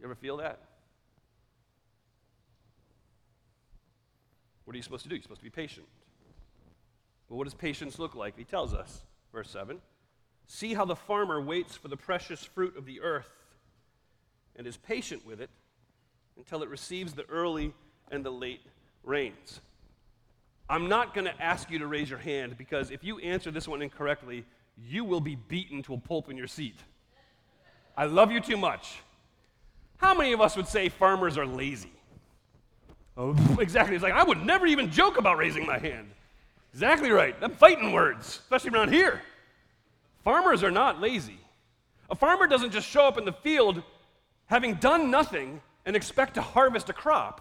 You 0.00 0.06
ever 0.06 0.16
feel 0.16 0.38
that? 0.38 0.58
What 4.64 4.74
are 4.74 4.76
you 4.76 4.82
supposed 4.82 5.02
to 5.04 5.08
do? 5.08 5.16
You're 5.16 5.22
supposed 5.22 5.40
to 5.40 5.44
be 5.44 5.50
patient. 5.50 5.86
Well, 7.28 7.38
what 7.38 7.44
does 7.44 7.54
patience 7.54 7.98
look 7.98 8.14
like? 8.14 8.36
He 8.36 8.44
tells 8.44 8.74
us, 8.74 9.02
verse 9.32 9.50
7 9.50 9.80
See 10.46 10.74
how 10.74 10.84
the 10.84 10.96
farmer 10.96 11.40
waits 11.40 11.76
for 11.76 11.88
the 11.88 11.96
precious 11.96 12.44
fruit 12.44 12.76
of 12.76 12.84
the 12.84 13.00
earth 13.00 13.30
and 14.56 14.66
is 14.66 14.76
patient 14.76 15.24
with 15.24 15.40
it 15.40 15.50
until 16.36 16.62
it 16.62 16.68
receives 16.68 17.14
the 17.14 17.24
early 17.28 17.72
and 18.10 18.24
the 18.24 18.30
late 18.30 18.60
rains. 19.02 19.60
I'm 20.68 20.88
not 20.88 21.14
going 21.14 21.26
to 21.26 21.42
ask 21.42 21.70
you 21.70 21.78
to 21.78 21.86
raise 21.86 22.08
your 22.08 22.18
hand 22.18 22.56
because 22.56 22.90
if 22.90 23.04
you 23.04 23.18
answer 23.18 23.50
this 23.50 23.66
one 23.66 23.82
incorrectly, 23.82 24.44
you 24.76 25.04
will 25.04 25.20
be 25.20 25.36
beaten 25.36 25.82
to 25.84 25.94
a 25.94 25.98
pulp 25.98 26.30
in 26.30 26.36
your 26.36 26.46
seat. 26.46 26.76
I 27.96 28.06
love 28.06 28.30
you 28.30 28.40
too 28.40 28.56
much. 28.56 29.00
How 29.98 30.14
many 30.14 30.32
of 30.32 30.40
us 30.40 30.56
would 30.56 30.66
say 30.66 30.88
farmers 30.88 31.36
are 31.36 31.46
lazy? 31.46 31.92
Oh, 33.16 33.36
exactly. 33.60 33.94
It's 33.94 34.02
like, 34.02 34.14
I 34.14 34.24
would 34.24 34.44
never 34.44 34.66
even 34.66 34.90
joke 34.90 35.18
about 35.18 35.38
raising 35.38 35.66
my 35.66 35.78
hand. 35.78 36.10
Exactly 36.72 37.10
right. 37.10 37.36
I'm 37.40 37.52
fighting 37.52 37.92
words, 37.92 38.26
especially 38.26 38.70
around 38.70 38.92
here. 38.92 39.20
Farmers 40.24 40.62
are 40.62 40.70
not 40.70 41.00
lazy. 41.00 41.38
A 42.10 42.14
farmer 42.14 42.46
doesn't 42.46 42.70
just 42.70 42.88
show 42.88 43.06
up 43.06 43.18
in 43.18 43.24
the 43.24 43.32
field 43.32 43.82
having 44.46 44.74
done 44.74 45.10
nothing 45.10 45.60
and 45.84 45.96
expect 45.96 46.34
to 46.34 46.42
harvest 46.42 46.88
a 46.88 46.92
crop. 46.92 47.40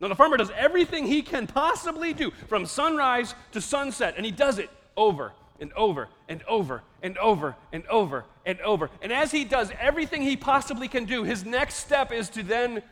No, 0.00 0.08
the 0.08 0.14
farmer 0.14 0.36
does 0.36 0.50
everything 0.56 1.06
he 1.06 1.22
can 1.22 1.46
possibly 1.46 2.12
do 2.12 2.30
from 2.46 2.66
sunrise 2.66 3.34
to 3.52 3.60
sunset, 3.60 4.14
and 4.16 4.24
he 4.24 4.30
does 4.30 4.58
it 4.58 4.70
over 4.96 5.32
and 5.60 5.72
over 5.72 6.08
and 6.28 6.42
over 6.46 6.82
and 7.02 7.18
over 7.18 7.56
and 7.72 7.84
over 7.88 8.24
and 8.46 8.60
over. 8.60 8.90
And 9.02 9.12
as 9.12 9.32
he 9.32 9.44
does 9.44 9.72
everything 9.80 10.22
he 10.22 10.36
possibly 10.36 10.86
can 10.86 11.04
do, 11.04 11.24
his 11.24 11.44
next 11.44 11.76
step 11.76 12.12
is 12.12 12.28
to 12.30 12.44
then 12.44 12.82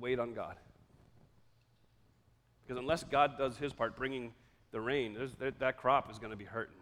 wait 0.00 0.18
on 0.18 0.34
God. 0.34 0.56
Because 2.62 2.78
unless 2.78 3.04
God 3.04 3.38
does 3.38 3.56
his 3.56 3.72
part, 3.72 3.96
bringing 3.96 4.32
the 4.72 4.80
rain, 4.80 5.16
that, 5.38 5.76
crop 5.76 6.10
is 6.10 6.18
going 6.18 6.32
to 6.32 6.36
be 6.36 6.44
hurting. 6.44 6.74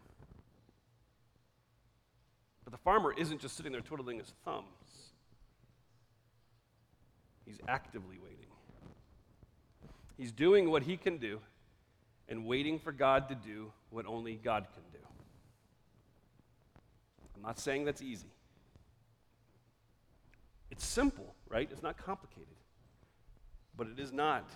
But 2.65 2.73
the 2.73 2.79
farmer 2.79 3.13
isn't 3.17 3.41
just 3.41 3.57
sitting 3.57 3.73
there 3.73 3.83
twiddling 3.83 4.19
his 4.19 4.33
thumbs, 4.45 4.65
he's 7.45 7.59
actively 7.69 8.19
waiting. 8.19 8.39
He's 10.17 10.33
doing 10.33 10.71
what 10.71 10.85
he 10.85 10.97
can 10.97 11.19
do 11.19 11.41
and 12.29 12.47
waiting 12.47 12.79
for 12.79 12.93
God 12.93 13.29
to 13.29 13.35
do 13.35 13.73
what 13.91 14.07
only 14.07 14.37
God 14.37 14.67
can 14.73 14.83
do. 14.93 15.07
I'm 17.35 17.43
not 17.43 17.59
saying 17.59 17.85
that's 17.85 18.01
easy. 18.01 18.31
It's 20.71 20.87
simple, 20.87 21.35
right? 21.49 21.69
It's 21.71 21.83
not 21.83 21.97
complicated. 21.99 22.55
But 23.77 23.89
it 23.89 23.99
is 23.99 24.13
not 24.13 24.49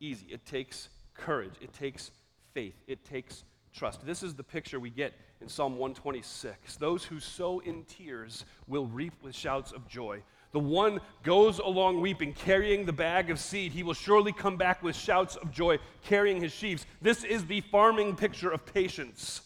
easy. 0.00 0.26
It 0.30 0.44
takes 0.46 0.88
courage, 1.14 1.54
it 1.60 1.72
takes 1.72 2.10
faith, 2.54 2.74
it 2.86 3.04
takes 3.04 3.44
trust. 3.72 4.04
This 4.06 4.22
is 4.22 4.34
the 4.34 4.42
picture 4.42 4.80
we 4.80 4.90
get 4.90 5.12
in 5.40 5.48
Psalm 5.48 5.72
126. 5.72 6.76
Those 6.76 7.04
who 7.04 7.20
sow 7.20 7.60
in 7.60 7.84
tears 7.84 8.44
will 8.66 8.86
reap 8.86 9.14
with 9.22 9.34
shouts 9.34 9.72
of 9.72 9.88
joy. 9.88 10.22
The 10.52 10.58
one 10.58 11.00
goes 11.22 11.58
along 11.58 12.00
weeping, 12.00 12.32
carrying 12.32 12.86
the 12.86 12.92
bag 12.92 13.30
of 13.30 13.38
seed. 13.38 13.72
He 13.72 13.82
will 13.82 13.94
surely 13.94 14.32
come 14.32 14.56
back 14.56 14.82
with 14.82 14.96
shouts 14.96 15.36
of 15.36 15.52
joy, 15.52 15.78
carrying 16.02 16.40
his 16.40 16.52
sheaves. 16.52 16.86
This 17.02 17.22
is 17.22 17.44
the 17.44 17.60
farming 17.60 18.16
picture 18.16 18.50
of 18.50 18.64
patience. 18.64 19.42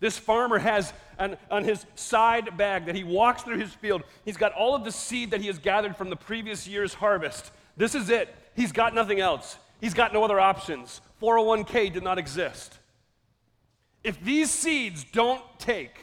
This 0.00 0.18
farmer 0.18 0.58
has 0.58 0.92
an, 1.18 1.36
on 1.50 1.64
his 1.64 1.84
side 1.94 2.56
bag 2.56 2.86
that 2.86 2.94
he 2.94 3.04
walks 3.04 3.42
through 3.42 3.58
his 3.58 3.72
field, 3.72 4.02
he's 4.24 4.36
got 4.36 4.52
all 4.52 4.74
of 4.74 4.84
the 4.84 4.92
seed 4.92 5.30
that 5.30 5.40
he 5.40 5.46
has 5.46 5.58
gathered 5.58 5.96
from 5.96 6.10
the 6.10 6.16
previous 6.16 6.66
year's 6.66 6.94
harvest. 6.94 7.50
This 7.76 7.94
is 7.94 8.10
it. 8.10 8.34
He's 8.56 8.72
got 8.72 8.94
nothing 8.94 9.20
else, 9.20 9.58
he's 9.80 9.94
got 9.94 10.12
no 10.12 10.24
other 10.24 10.40
options. 10.40 11.00
401k 11.22 11.92
did 11.92 12.02
not 12.02 12.18
exist. 12.18 12.78
If 14.02 14.22
these 14.22 14.50
seeds 14.50 15.04
don't 15.04 15.42
take, 15.58 15.98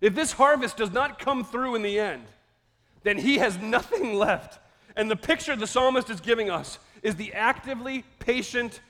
if 0.00 0.14
this 0.14 0.32
harvest 0.32 0.76
does 0.76 0.90
not 0.90 1.18
come 1.18 1.44
through 1.44 1.74
in 1.74 1.82
the 1.82 1.98
end, 1.98 2.24
then 3.02 3.18
he 3.18 3.38
has 3.38 3.58
nothing 3.58 4.14
left. 4.14 4.58
And 4.96 5.10
the 5.10 5.16
picture 5.16 5.54
the 5.56 5.66
psalmist 5.66 6.10
is 6.10 6.20
giving 6.20 6.50
us 6.50 6.78
is 7.02 7.16
the 7.16 7.32
actively 7.34 8.04
patient 8.18 8.80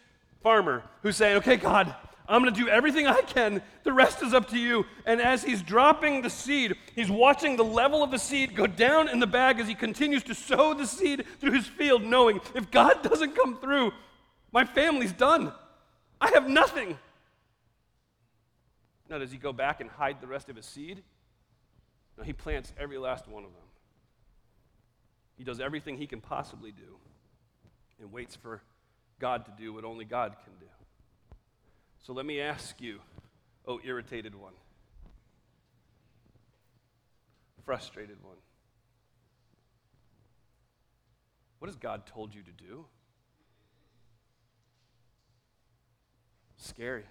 farmer 0.43 0.83
who's 1.03 1.17
saying, 1.17 1.37
Okay, 1.39 1.57
God, 1.57 1.95
I'm 2.29 2.43
going 2.43 2.53
to 2.53 2.61
do 2.61 2.69
everything 2.69 3.07
I 3.07 3.21
can. 3.23 3.63
The 3.85 3.93
rest 3.93 4.23
is 4.23 4.35
up 4.35 4.49
to 4.51 4.59
you. 4.59 4.85
And 5.05 5.21
as 5.21 5.45
he's 5.45 5.63
dropping 5.63 6.23
the 6.23 6.31
seed, 6.31 6.75
he's 6.95 7.11
watching 7.11 7.57
the 7.57 7.65
level 7.65 8.03
of 8.03 8.11
the 8.11 8.19
seed 8.19 8.57
go 8.57 8.67
down 8.67 9.09
in 9.09 9.21
the 9.21 9.27
bag 9.27 9.61
as 9.61 9.69
he 9.69 9.75
continues 9.75 10.23
to 10.25 10.35
sow 10.35 10.75
the 10.75 10.87
seed 10.87 11.25
through 11.41 11.53
his 11.53 11.67
field, 11.67 12.03
knowing 12.05 12.41
if 12.55 12.71
God 12.71 13.03
doesn't 13.03 13.37
come 13.37 13.59
through, 13.59 13.93
my 14.53 14.65
family's 14.65 15.13
done. 15.13 15.53
I 16.21 16.31
have 16.31 16.49
nothing. 16.49 16.99
Now, 19.09 19.19
does 19.19 19.31
he 19.31 19.39
go 19.39 19.53
back 19.53 19.81
and 19.81 19.89
hide 19.89 20.21
the 20.21 20.27
rest 20.27 20.49
of 20.49 20.57
his 20.57 20.67
seed? 20.67 21.03
No, 22.19 22.25
he 22.25 22.33
plants 22.33 22.73
every 22.79 22.99
last 22.99 23.29
one 23.29 23.45
of 23.45 23.51
them. 23.51 23.63
He 25.37 25.45
does 25.45 25.61
everything 25.61 25.97
he 25.97 26.07
can 26.07 26.21
possibly 26.21 26.73
do 26.73 26.97
and 28.01 28.11
waits 28.11 28.35
for 28.35 28.63
God 29.21 29.45
to 29.47 29.53
do 29.57 29.73
what 29.73 29.85
only 29.85 30.05
God 30.05 30.35
can 30.45 30.55
do. 30.59 30.67
So 32.07 32.13
let 32.13 32.25
me 32.25 32.41
ask 32.41 32.81
you, 32.81 33.01
oh, 33.67 33.81
irritated 33.83 34.37
one, 34.37 34.53
frustrated 37.65 38.23
one, 38.23 38.37
what 41.59 41.67
has 41.67 41.75
God 41.75 42.07
told 42.07 42.33
you 42.33 42.43
to 42.43 42.53
do? 42.53 42.85
Scary. 46.59 47.03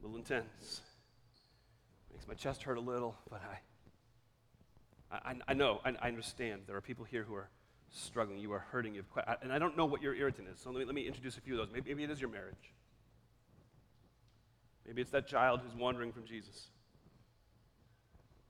A 0.00 0.02
little 0.02 0.16
intense. 0.16 0.80
Makes 2.10 2.26
my 2.26 2.32
chest 2.32 2.62
hurt 2.62 2.78
a 2.78 2.80
little, 2.80 3.16
but 3.28 3.42
I 3.42 3.58
I, 5.14 5.34
I 5.46 5.52
know, 5.52 5.82
I, 5.84 5.94
I, 6.00 6.08
understand. 6.08 6.62
There 6.66 6.74
are 6.74 6.80
people 6.80 7.04
here 7.04 7.22
who 7.22 7.34
are 7.34 7.50
struggling. 7.90 8.38
You 8.38 8.52
are 8.52 8.64
hurting. 8.70 8.94
You 8.94 9.04
have, 9.14 9.38
and 9.42 9.52
I 9.52 9.58
don't 9.58 9.76
know 9.76 9.86
what 9.86 10.02
your 10.02 10.14
irritant 10.14 10.48
is. 10.52 10.60
So 10.60 10.70
let 10.70 10.80
me, 10.80 10.84
let 10.84 10.94
me 10.94 11.06
introduce 11.06 11.36
a 11.36 11.40
few 11.40 11.54
of 11.54 11.58
those. 11.58 11.72
Maybe, 11.72 11.90
maybe 11.90 12.04
it 12.04 12.10
is 12.10 12.20
your 12.20 12.30
marriage. 12.30 12.72
Maybe 14.86 15.02
it's 15.02 15.10
that 15.10 15.26
child 15.26 15.60
who's 15.64 15.74
wandering 15.74 16.12
from 16.12 16.24
Jesus. 16.24 16.68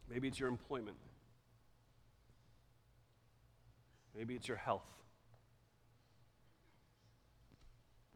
Maybe 0.08 0.28
it's 0.28 0.38
your 0.38 0.48
employment. 0.48 0.96
Maybe 4.16 4.34
it's 4.34 4.48
your 4.48 4.56
health. 4.56 4.86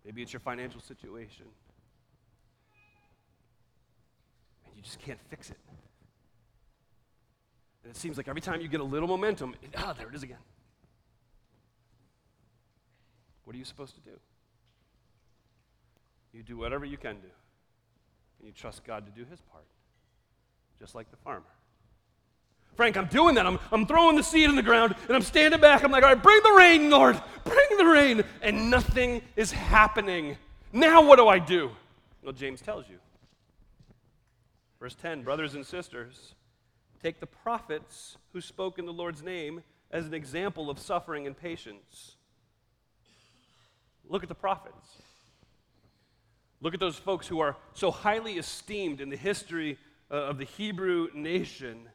Maybe 0.04 0.22
it's 0.22 0.32
your 0.32 0.40
financial 0.40 0.80
situation. 0.80 1.46
And 4.66 4.76
you 4.76 4.82
just 4.82 4.98
can't 4.98 5.20
fix 5.28 5.50
it. 5.50 5.58
And 7.82 7.90
it 7.90 7.96
seems 7.96 8.16
like 8.16 8.28
every 8.28 8.40
time 8.40 8.60
you 8.60 8.68
get 8.68 8.80
a 8.80 8.84
little 8.84 9.08
momentum, 9.08 9.54
ah, 9.76 9.94
there 9.96 10.08
it 10.08 10.14
is 10.14 10.22
again. 10.22 10.38
What 13.50 13.56
are 13.56 13.58
you 13.58 13.64
supposed 13.64 13.96
to 13.96 14.00
do? 14.02 14.16
You 16.32 16.44
do 16.44 16.56
whatever 16.56 16.84
you 16.84 16.96
can 16.96 17.16
do. 17.16 17.26
And 18.38 18.46
you 18.46 18.52
trust 18.52 18.84
God 18.84 19.04
to 19.06 19.10
do 19.10 19.28
his 19.28 19.40
part, 19.40 19.64
just 20.78 20.94
like 20.94 21.10
the 21.10 21.16
farmer. 21.16 21.50
Frank, 22.76 22.96
I'm 22.96 23.06
doing 23.06 23.34
that. 23.34 23.46
I'm, 23.46 23.58
I'm 23.72 23.86
throwing 23.86 24.14
the 24.14 24.22
seed 24.22 24.48
in 24.48 24.54
the 24.54 24.62
ground 24.62 24.94
and 25.08 25.16
I'm 25.16 25.22
standing 25.22 25.60
back. 25.60 25.82
I'm 25.82 25.90
like, 25.90 26.04
all 26.04 26.10
right, 26.10 26.22
bring 26.22 26.40
the 26.44 26.52
rain, 26.56 26.90
Lord. 26.90 27.20
Bring 27.42 27.76
the 27.76 27.86
rain. 27.86 28.22
And 28.40 28.70
nothing 28.70 29.20
is 29.34 29.50
happening. 29.50 30.36
Now 30.72 31.04
what 31.04 31.16
do 31.16 31.26
I 31.26 31.40
do? 31.40 31.72
Well, 32.22 32.32
James 32.32 32.60
tells 32.60 32.88
you. 32.88 32.98
Verse 34.78 34.94
10 34.94 35.24
Brothers 35.24 35.56
and 35.56 35.66
sisters, 35.66 36.36
Take 37.02 37.18
the 37.18 37.26
prophets 37.26 38.16
who 38.32 38.40
spoke 38.40 38.78
in 38.78 38.86
the 38.86 38.92
Lord's 38.92 39.24
name 39.24 39.64
as 39.90 40.06
an 40.06 40.14
example 40.14 40.70
of 40.70 40.78
suffering 40.78 41.26
and 41.26 41.36
patience. 41.36 42.14
Look 44.10 44.22
at 44.22 44.28
the 44.28 44.34
prophets. 44.34 44.76
Look 46.60 46.74
at 46.74 46.80
those 46.80 46.96
folks 46.96 47.26
who 47.26 47.40
are 47.40 47.56
so 47.72 47.90
highly 47.90 48.34
esteemed 48.34 49.00
in 49.00 49.08
the 49.08 49.16
history 49.16 49.78
uh, 50.10 50.16
of 50.16 50.36
the 50.36 50.44
Hebrew 50.44 51.08
nation 51.14 51.88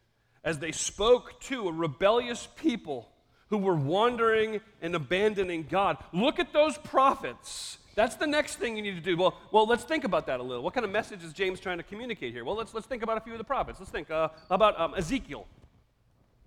as 0.43 0.57
they 0.57 0.71
spoke 0.71 1.39
to 1.41 1.67
a 1.67 1.71
rebellious 1.71 2.47
people 2.55 3.11
who 3.49 3.59
were 3.59 3.75
wandering 3.75 4.61
and 4.81 4.95
abandoning 4.95 5.67
God. 5.69 5.97
Look 6.11 6.39
at 6.39 6.51
those 6.51 6.79
prophets 6.79 7.77
that's 7.95 8.15
the 8.15 8.27
next 8.27 8.57
thing 8.57 8.75
you 8.75 8.83
need 8.83 8.95
to 8.95 9.01
do. 9.01 9.15
Well, 9.15 9.37
well, 9.51 9.65
let's 9.65 9.85
think 9.85 10.03
about 10.03 10.27
that 10.27 10.41
a 10.41 10.43
little. 10.43 10.61
What 10.61 10.73
kind 10.73 10.85
of 10.85 10.91
message 10.91 11.23
is 11.23 11.31
James 11.31 11.61
trying 11.61 11.77
to 11.77 11.83
communicate 11.83 12.33
here? 12.33 12.43
Well, 12.43 12.55
let's, 12.55 12.73
let's 12.73 12.85
think 12.85 13.03
about 13.03 13.17
a 13.17 13.21
few 13.21 13.31
of 13.31 13.37
the 13.37 13.45
prophets. 13.45 13.79
Let's 13.79 13.91
think 13.91 14.11
uh, 14.11 14.29
about 14.49 14.79
um, 14.79 14.93
Ezekiel. 14.95 15.47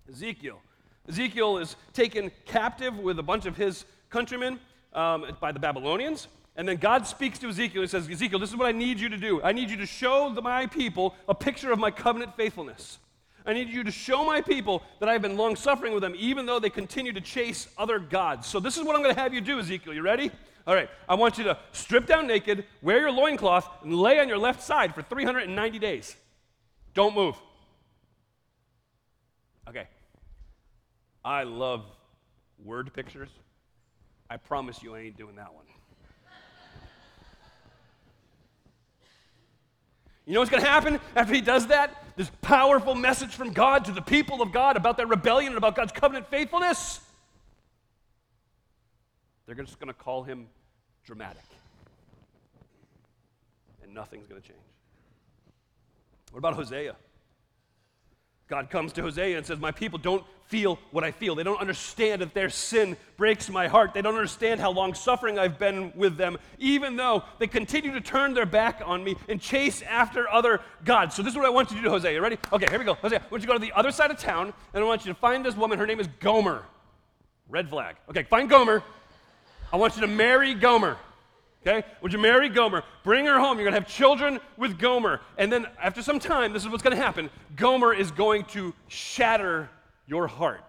Ezekiel. 0.07 0.61
Ezekiel 1.07 1.57
is 1.57 1.75
taken 1.91 2.31
captive 2.45 2.97
with 2.99 3.17
a 3.17 3.23
bunch 3.23 3.47
of 3.47 3.57
his 3.57 3.85
countrymen 4.11 4.59
um, 4.93 5.25
by 5.39 5.51
the 5.51 5.59
Babylonians. 5.59 6.27
And 6.55 6.67
then 6.67 6.77
God 6.77 7.07
speaks 7.07 7.39
to 7.39 7.49
Ezekiel 7.49 7.81
and 7.81 7.89
says, 7.89 8.09
Ezekiel, 8.09 8.39
this 8.39 8.49
is 8.49 8.55
what 8.55 8.67
I 8.67 8.71
need 8.71 8.99
you 8.99 9.07
to 9.09 9.17
do. 9.17 9.41
I 9.41 9.53
need 9.53 9.69
you 9.69 9.77
to 9.77 9.85
show 9.85 10.33
the, 10.33 10.41
my 10.41 10.65
people 10.65 11.15
a 11.27 11.35
picture 11.35 11.71
of 11.71 11.79
my 11.79 11.91
covenant 11.91 12.35
faithfulness. 12.35 12.99
I 13.45 13.53
need 13.53 13.69
you 13.69 13.83
to 13.83 13.91
show 13.91 14.25
my 14.25 14.41
people 14.41 14.83
that 14.99 15.07
I've 15.07 15.21
been 15.21 15.37
long 15.37 15.55
suffering 15.55 15.93
with 15.93 16.01
them, 16.03 16.13
even 16.17 16.45
though 16.45 16.59
they 16.59 16.69
continue 16.69 17.13
to 17.13 17.21
chase 17.21 17.67
other 17.77 17.97
gods. 17.97 18.47
So, 18.47 18.59
this 18.59 18.77
is 18.77 18.83
what 18.83 18.95
I'm 18.95 19.01
going 19.01 19.15
to 19.15 19.21
have 19.21 19.33
you 19.33 19.41
do, 19.41 19.59
Ezekiel. 19.59 19.93
You 19.93 20.01
ready? 20.01 20.31
All 20.67 20.75
right, 20.75 20.89
I 21.07 21.15
want 21.15 21.37
you 21.37 21.45
to 21.45 21.57
strip 21.71 22.05
down 22.05 22.27
naked, 22.27 22.65
wear 22.81 22.99
your 22.99 23.11
loincloth, 23.11 23.67
and 23.83 23.95
lay 23.95 24.19
on 24.19 24.27
your 24.27 24.37
left 24.37 24.61
side 24.61 24.93
for 24.93 25.01
390 25.01 25.79
days. 25.79 26.15
Don't 26.93 27.15
move. 27.15 27.35
Okay. 29.67 29.87
I 31.23 31.43
love 31.43 31.85
word 32.63 32.93
pictures. 32.93 33.29
I 34.29 34.37
promise 34.37 34.83
you 34.83 34.95
I 34.95 34.99
ain't 34.99 35.17
doing 35.17 35.35
that 35.35 35.53
one. 35.53 35.65
You 40.25 40.35
know 40.35 40.41
what's 40.41 40.51
going 40.51 40.61
to 40.61 40.69
happen 40.69 40.99
after 41.15 41.33
he 41.33 41.41
does 41.41 41.67
that? 41.67 42.03
This 42.15 42.29
powerful 42.41 42.93
message 42.93 43.33
from 43.33 43.51
God 43.51 43.85
to 43.85 43.91
the 43.91 44.01
people 44.01 44.43
of 44.43 44.51
God 44.51 44.77
about 44.77 44.95
their 44.95 45.07
rebellion 45.07 45.53
and 45.53 45.57
about 45.57 45.75
God's 45.75 45.91
covenant 45.91 46.27
faithfulness. 46.27 46.99
They're 49.47 49.55
just 49.55 49.79
going 49.79 49.87
to 49.87 49.93
call 49.93 50.21
him 50.21 50.45
dramatic. 51.03 51.41
And 53.81 53.91
nothing's 53.91 54.27
going 54.27 54.39
to 54.39 54.47
change. 54.47 54.59
What 56.31 56.37
about 56.37 56.53
Hosea? 56.53 56.95
God 58.49 58.71
comes 58.71 58.91
to 58.93 59.03
Hosea 59.03 59.37
and 59.37 59.45
says, 59.45 59.59
My 59.59 59.71
people 59.71 59.99
don't 59.99 60.23
feel 60.47 60.79
what 60.89 61.03
I 61.03 61.11
feel. 61.11 61.35
They 61.35 61.43
don't 61.43 61.59
understand 61.61 62.23
that 62.23 62.33
their 62.33 62.49
sin 62.49 62.97
breaks 63.15 63.47
my 63.47 63.67
heart. 63.67 63.93
They 63.93 64.01
don't 64.01 64.15
understand 64.15 64.59
how 64.59 64.71
long 64.71 64.95
suffering 64.95 65.37
I've 65.37 65.59
been 65.59 65.93
with 65.95 66.17
them, 66.17 66.39
even 66.57 66.95
though 66.95 67.23
they 67.37 67.45
continue 67.45 67.91
to 67.91 68.01
turn 68.01 68.33
their 68.33 68.47
back 68.47 68.81
on 68.83 69.03
me 69.03 69.15
and 69.27 69.39
chase 69.39 69.83
after 69.83 70.27
other 70.27 70.61
gods. 70.83 71.15
So, 71.15 71.21
this 71.21 71.33
is 71.33 71.37
what 71.37 71.45
I 71.45 71.49
want 71.49 71.69
you 71.69 71.77
to 71.77 71.83
do, 71.83 71.89
Hosea. 71.89 72.11
You 72.11 72.21
ready? 72.21 72.39
Okay, 72.51 72.65
here 72.67 72.79
we 72.79 72.85
go. 72.85 72.95
Hosea, 72.95 73.19
I 73.19 73.21
want 73.29 73.43
you 73.43 73.47
to 73.47 73.47
go 73.47 73.53
to 73.53 73.59
the 73.59 73.71
other 73.73 73.91
side 73.91 74.09
of 74.09 74.17
town, 74.17 74.51
and 74.73 74.83
I 74.83 74.87
want 74.87 75.05
you 75.05 75.13
to 75.13 75.19
find 75.19 75.45
this 75.45 75.55
woman. 75.55 75.77
Her 75.77 75.85
name 75.85 75.99
is 75.99 76.07
Gomer. 76.19 76.63
Red 77.47 77.69
flag. 77.69 77.97
Okay, 78.09 78.23
find 78.23 78.49
Gomer. 78.49 78.81
I 79.71 79.77
want 79.77 79.95
you 79.95 80.01
to 80.01 80.07
marry 80.07 80.55
Gomer. 80.55 80.97
Okay? 81.65 81.85
Would 82.01 82.13
you 82.13 82.19
marry 82.19 82.49
Gomer? 82.49 82.83
Bring 83.03 83.25
her 83.25 83.39
home. 83.39 83.57
You're 83.57 83.69
going 83.69 83.73
to 83.73 83.81
have 83.81 83.89
children 83.89 84.39
with 84.57 84.79
Gomer. 84.79 85.21
And 85.37 85.51
then 85.51 85.67
after 85.81 86.01
some 86.01 86.19
time, 86.19 86.53
this 86.53 86.63
is 86.63 86.69
what's 86.69 86.83
going 86.83 86.95
to 86.95 87.01
happen 87.01 87.29
Gomer 87.55 87.93
is 87.93 88.11
going 88.11 88.45
to 88.45 88.73
shatter 88.87 89.69
your 90.07 90.27
heart. 90.27 90.63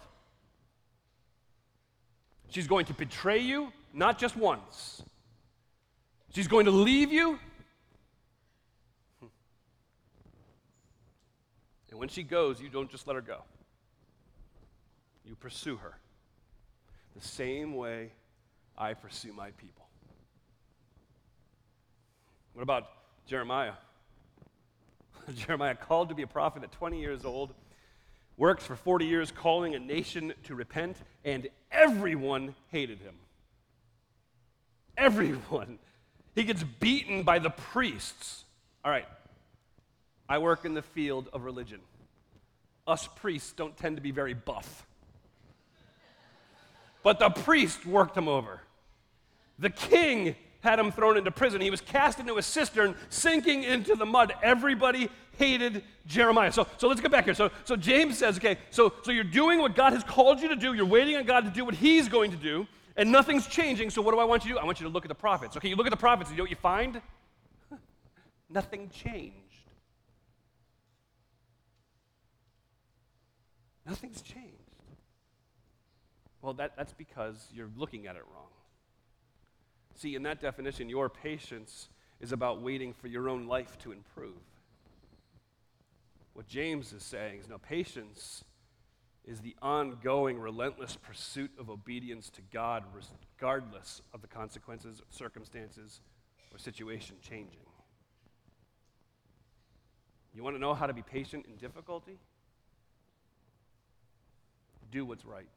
She's 2.48 2.66
going 2.66 2.86
to 2.86 2.94
betray 2.94 3.38
you, 3.38 3.72
not 3.94 4.18
just 4.18 4.36
once. 4.36 5.02
She's 6.34 6.48
going 6.48 6.64
to 6.64 6.72
leave 6.72 7.12
you. 7.12 7.38
And 11.90 11.98
when 11.98 12.08
she 12.08 12.22
goes, 12.22 12.60
you 12.60 12.68
don't 12.68 12.90
just 12.90 13.06
let 13.06 13.14
her 13.14 13.22
go, 13.22 13.42
you 15.24 15.36
pursue 15.36 15.76
her 15.76 15.96
the 17.14 17.26
same 17.26 17.74
way 17.74 18.10
I 18.76 18.94
pursue 18.94 19.32
my 19.32 19.50
people. 19.52 19.79
What 22.60 22.64
about 22.64 22.90
Jeremiah? 23.24 23.72
Jeremiah 25.34 25.74
called 25.74 26.10
to 26.10 26.14
be 26.14 26.20
a 26.20 26.26
prophet 26.26 26.62
at 26.62 26.70
20 26.70 27.00
years 27.00 27.24
old, 27.24 27.54
worked 28.36 28.60
for 28.60 28.76
40 28.76 29.06
years 29.06 29.32
calling 29.32 29.74
a 29.74 29.78
nation 29.78 30.34
to 30.44 30.54
repent, 30.54 30.98
and 31.24 31.48
everyone 31.72 32.54
hated 32.68 32.98
him. 32.98 33.14
Everyone. 34.98 35.78
He 36.34 36.44
gets 36.44 36.62
beaten 36.62 37.22
by 37.22 37.38
the 37.38 37.48
priests. 37.48 38.44
All 38.84 38.90
right, 38.90 39.08
I 40.28 40.36
work 40.36 40.66
in 40.66 40.74
the 40.74 40.82
field 40.82 41.30
of 41.32 41.44
religion. 41.46 41.80
Us 42.86 43.08
priests 43.16 43.54
don't 43.54 43.74
tend 43.74 43.96
to 43.96 44.02
be 44.02 44.10
very 44.10 44.34
buff. 44.34 44.86
But 47.02 47.20
the 47.20 47.30
priest 47.30 47.86
worked 47.86 48.18
him 48.18 48.28
over. 48.28 48.60
The 49.58 49.70
king 49.70 50.36
had 50.60 50.78
him 50.78 50.92
thrown 50.92 51.16
into 51.16 51.30
prison. 51.30 51.60
He 51.60 51.70
was 51.70 51.80
cast 51.80 52.18
into 52.18 52.36
a 52.36 52.42
cistern, 52.42 52.94
sinking 53.08 53.64
into 53.64 53.94
the 53.94 54.06
mud. 54.06 54.34
Everybody 54.42 55.08
hated 55.38 55.82
Jeremiah. 56.06 56.52
So, 56.52 56.66
so 56.76 56.86
let's 56.88 57.00
get 57.00 57.10
back 57.10 57.24
here. 57.24 57.34
So, 57.34 57.50
so 57.64 57.76
James 57.76 58.18
says, 58.18 58.36
okay, 58.36 58.58
so, 58.70 58.92
so 59.02 59.10
you're 59.10 59.24
doing 59.24 59.60
what 59.60 59.74
God 59.74 59.92
has 59.94 60.04
called 60.04 60.40
you 60.40 60.48
to 60.48 60.56
do. 60.56 60.74
You're 60.74 60.84
waiting 60.84 61.16
on 61.16 61.24
God 61.24 61.44
to 61.44 61.50
do 61.50 61.64
what 61.64 61.74
he's 61.74 62.08
going 62.08 62.30
to 62.30 62.36
do, 62.36 62.66
and 62.96 63.10
nothing's 63.10 63.46
changing. 63.46 63.90
So 63.90 64.02
what 64.02 64.12
do 64.12 64.20
I 64.20 64.24
want 64.24 64.44
you 64.44 64.50
to 64.50 64.54
do? 64.56 64.60
I 64.60 64.64
want 64.64 64.80
you 64.80 64.86
to 64.86 64.92
look 64.92 65.04
at 65.04 65.08
the 65.08 65.14
prophets. 65.14 65.56
Okay, 65.56 65.68
you 65.68 65.76
look 65.76 65.86
at 65.86 65.90
the 65.90 65.96
prophets, 65.96 66.28
and 66.28 66.36
you 66.36 66.42
know 66.42 66.44
what 66.44 66.50
you 66.50 66.56
find? 66.56 67.00
Nothing 68.50 68.90
changed. 68.90 69.34
Nothing's 73.86 74.20
changed. 74.20 74.46
Well, 76.42 76.54
that, 76.54 76.76
that's 76.76 76.92
because 76.92 77.48
you're 77.52 77.70
looking 77.76 78.06
at 78.06 78.16
it 78.16 78.22
wrong. 78.32 78.48
See, 80.00 80.14
in 80.14 80.22
that 80.22 80.40
definition, 80.40 80.88
your 80.88 81.10
patience 81.10 81.90
is 82.20 82.32
about 82.32 82.62
waiting 82.62 82.94
for 82.94 83.06
your 83.06 83.28
own 83.28 83.46
life 83.46 83.76
to 83.80 83.92
improve. 83.92 84.40
What 86.32 86.46
James 86.48 86.94
is 86.94 87.02
saying 87.02 87.40
is 87.40 87.50
no, 87.50 87.58
patience 87.58 88.42
is 89.26 89.40
the 89.40 89.54
ongoing, 89.60 90.38
relentless 90.38 90.96
pursuit 90.96 91.50
of 91.58 91.68
obedience 91.68 92.30
to 92.30 92.40
God, 92.50 92.84
regardless 93.38 94.00
of 94.14 94.22
the 94.22 94.26
consequences, 94.26 95.02
circumstances, 95.10 96.00
or 96.50 96.56
situation 96.56 97.16
changing. 97.20 97.60
You 100.34 100.42
want 100.42 100.56
to 100.56 100.60
know 100.60 100.72
how 100.72 100.86
to 100.86 100.94
be 100.94 101.02
patient 101.02 101.44
in 101.44 101.56
difficulty? 101.56 102.16
Do 104.90 105.04
what's 105.04 105.26
right, 105.26 105.50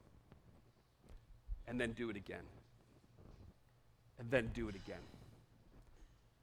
and 1.65 1.79
then 1.79 1.93
do 1.93 2.09
it 2.09 2.17
again 2.17 2.43
and 4.23 4.31
then 4.31 4.49
do 4.53 4.69
it 4.69 4.75
again, 4.75 5.01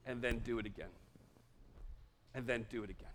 and 0.05 0.21
then 0.21 0.38
do 0.45 0.59
it 0.59 0.66
again, 0.66 0.90
and 2.35 2.47
then 2.47 2.66
do 2.71 2.83
it 2.83 2.90
again. 2.90 3.09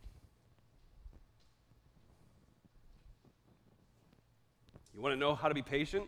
You 4.96 5.02
want 5.02 5.14
to 5.14 5.20
know 5.20 5.36
how 5.36 5.50
to 5.50 5.54
be 5.54 5.62
patient? 5.62 6.06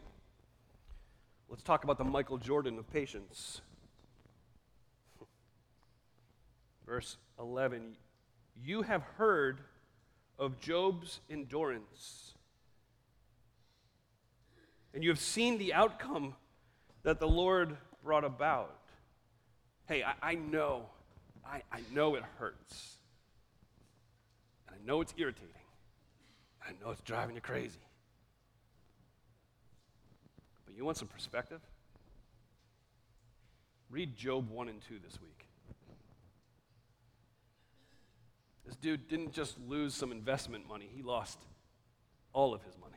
Let's 1.50 1.62
talk 1.62 1.84
about 1.84 2.00
the 2.00 2.04
Michael 2.04 2.38
Jordan 2.38 2.80
of 2.80 2.92
patience. 2.92 3.62
Verse 6.86 7.18
11 7.40 7.96
You 8.64 8.82
have 8.82 9.04
heard 9.18 9.60
of 10.40 10.60
Job's 10.60 11.20
endurance, 11.30 12.34
and 14.96 15.04
you 15.04 15.10
have 15.10 15.20
seen 15.20 15.60
the 15.60 15.76
outcome 15.76 16.34
that 17.04 17.20
the 17.20 17.28
Lord 17.28 17.78
brought 18.08 18.24
about. 18.24 18.80
Hey, 19.86 20.02
I, 20.02 20.14
I 20.22 20.36
know, 20.36 20.84
I, 21.46 21.62
I 21.70 21.82
know 21.94 22.16
it 22.16 22.24
hurts. 22.40 22.96
And 24.66 24.78
I 24.78 24.88
know 24.88 25.02
it's 25.02 25.14
irritating. 25.18 25.50
I 26.66 26.72
know 26.82 26.92
it's 26.92 27.02
driving 27.02 27.36
you 27.36 27.42
crazy. 27.42 27.82
But 30.66 30.78
you 30.78 30.86
want 30.86 30.96
some 30.96 31.10
perspective? 31.10 31.60
Read 33.90 34.16
Job 34.16 34.50
1 34.50 34.70
and 34.70 34.82
2 34.88 35.00
this 35.04 35.20
week. 35.22 35.46
This 38.66 38.78
dude 38.78 39.10
didn't 39.10 39.34
just 39.34 39.58
lose 39.68 39.94
some 39.94 40.14
investment 40.14 40.66
money, 40.66 40.90
he 40.96 41.04
lost 41.04 41.40
all 42.32 42.54
of 42.54 42.64
his 42.64 42.78
money. 42.80 42.94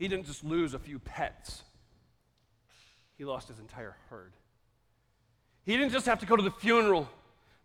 He 0.00 0.08
didn't 0.08 0.26
just 0.26 0.42
lose 0.42 0.74
a 0.74 0.80
few 0.80 0.98
pets, 0.98 1.62
he 3.18 3.24
lost 3.24 3.48
his 3.48 3.58
entire 3.58 3.96
herd. 4.08 4.32
He 5.64 5.76
didn't 5.76 5.92
just 5.92 6.06
have 6.06 6.20
to 6.20 6.26
go 6.26 6.36
to 6.36 6.42
the 6.42 6.52
funeral 6.52 7.10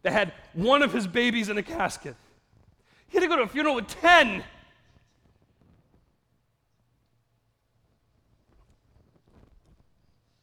that 0.02 0.12
had 0.12 0.34
one 0.52 0.82
of 0.82 0.92
his 0.92 1.08
babies 1.08 1.48
in 1.48 1.58
a 1.58 1.64
casket, 1.64 2.16
he 3.08 3.18
had 3.18 3.22
to 3.22 3.30
go 3.30 3.38
to 3.38 3.44
a 3.44 3.48
funeral 3.48 3.76
with 3.76 3.88
10. 3.88 4.44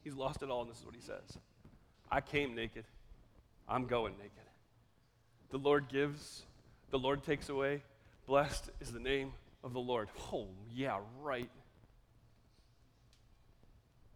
He's 0.03 0.15
lost 0.15 0.43
it 0.43 0.49
all, 0.49 0.63
and 0.63 0.71
this 0.71 0.79
is 0.79 0.87
what 0.87 0.95
he 0.95 1.03
says 1.03 1.39
I 2.11 2.21
came 2.21 2.55
naked, 2.55 2.85
I'm 3.69 3.87
going 3.87 4.15
naked. 4.17 4.31
The 5.51 5.59
Lord 5.59 5.89
gives, 5.89 6.45
the 6.91 6.99
Lord 6.99 7.25
takes 7.25 7.49
away. 7.49 7.83
Blessed 8.27 8.71
is 8.81 8.93
the 8.93 9.01
name 9.01 9.33
of 9.65 9.73
the 9.73 9.81
Lord. 9.81 10.09
Oh, 10.33 10.47
yeah, 10.73 10.99
right. 11.21 11.51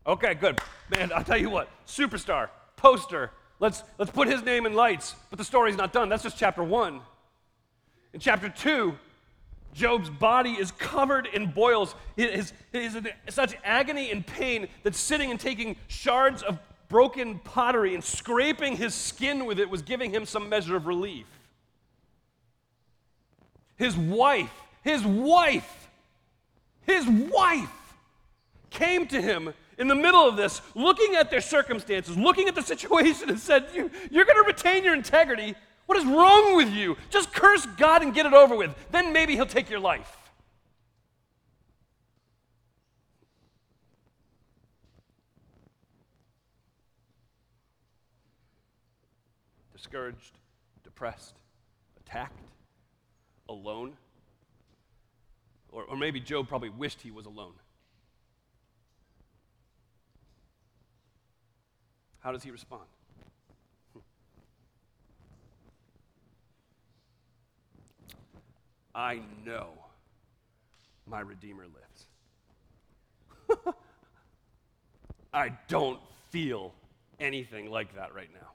Okay, 0.07 0.35
good. 0.35 0.61
Man, 0.95 1.11
I'll 1.15 1.25
tell 1.25 1.39
you 1.39 1.51
what, 1.51 1.69
superstar, 1.87 2.49
poster. 2.77 3.31
Let's, 3.61 3.83
let's 3.99 4.11
put 4.11 4.29
his 4.29 4.43
name 4.43 4.67
in 4.67 4.75
lights. 4.75 5.15
But 5.31 5.39
the 5.39 5.45
story's 5.45 5.77
not 5.77 5.93
done. 5.93 6.09
That's 6.09 6.23
just 6.23 6.37
chapter 6.37 6.63
one. 6.63 7.01
In 8.13 8.21
chapter 8.21 8.49
two, 8.49 8.97
Job's 9.73 10.11
body 10.11 10.53
is 10.53 10.71
covered 10.73 11.27
in 11.27 11.51
boils. 11.51 11.95
He 12.17 12.25
is, 12.25 12.53
in 12.73 13.09
such 13.29 13.57
agony 13.65 14.11
and 14.11 14.27
pain 14.27 14.69
that 14.83 14.95
sitting 14.95 15.31
and 15.31 15.41
taking 15.41 15.77
shards 15.89 16.43
of 16.43 16.59
broken 16.89 17.41
pottery 17.41 17.95
and 17.95 18.05
scraping 18.05 18.77
his 18.77 18.95
skin 18.95 19.47
with 19.47 19.59
it 19.59 19.69
was 19.69 19.83
giving 19.83 20.13
him 20.13 20.27
some 20.27 20.49
measure 20.49 20.77
of 20.77 20.87
relief. 20.87 21.27
His 23.77 23.97
wife, 23.97 24.53
his 24.83 25.05
wife, 25.05 25.89
his 26.83 27.07
wife 27.07 27.97
came 28.71 29.07
to 29.09 29.21
him 29.21 29.55
in 29.79 29.89
the 29.89 29.95
middle 29.95 30.27
of 30.27 30.37
this, 30.37 30.61
looking 30.75 31.15
at 31.17 31.31
their 31.31 31.41
circumstances, 31.41 32.17
looking 32.17 32.49
at 32.49 32.55
the 32.55 32.63
situation, 32.75 33.31
and 33.31 33.39
said, 33.39 33.67
you, 33.75 33.91
You're 34.11 34.25
going 34.25 34.43
to 34.43 34.47
retain 34.47 34.85
your 34.85 34.95
integrity. 34.95 35.55
What 35.87 35.99
is 35.99 36.05
wrong 36.05 36.57
with 36.57 36.71
you? 36.71 36.97
Just 37.11 37.33
curse 37.33 37.67
God 37.77 38.03
and 38.03 38.15
get 38.15 38.27
it 38.27 38.33
over 38.33 38.57
with. 38.57 38.75
Then 38.91 39.13
maybe 39.13 39.35
He'll 39.35 39.47
take 39.47 39.69
your 39.69 39.81
life. 39.81 40.17
Discouraged, 49.73 50.39
depressed, 50.83 51.35
attacked, 52.01 52.41
alone. 53.49 53.93
Or, 55.71 55.85
or 55.85 55.97
maybe 55.97 56.21
Job 56.21 56.49
probably 56.49 56.71
wished 56.71 57.03
he 57.03 57.11
was 57.11 57.27
alone. 57.27 57.53
How 62.25 62.33
does 62.33 62.43
he 62.43 62.51
respond? 62.51 62.85
I 68.95 69.21
know 69.45 69.69
my 71.07 71.21
Redeemer 71.21 71.67
lives. 73.49 73.67
I 75.35 75.53
don't 75.69 76.01
feel 76.31 76.73
anything 77.21 77.71
like 77.71 77.95
that 77.97 78.15
right 78.15 78.31
now. 78.33 78.53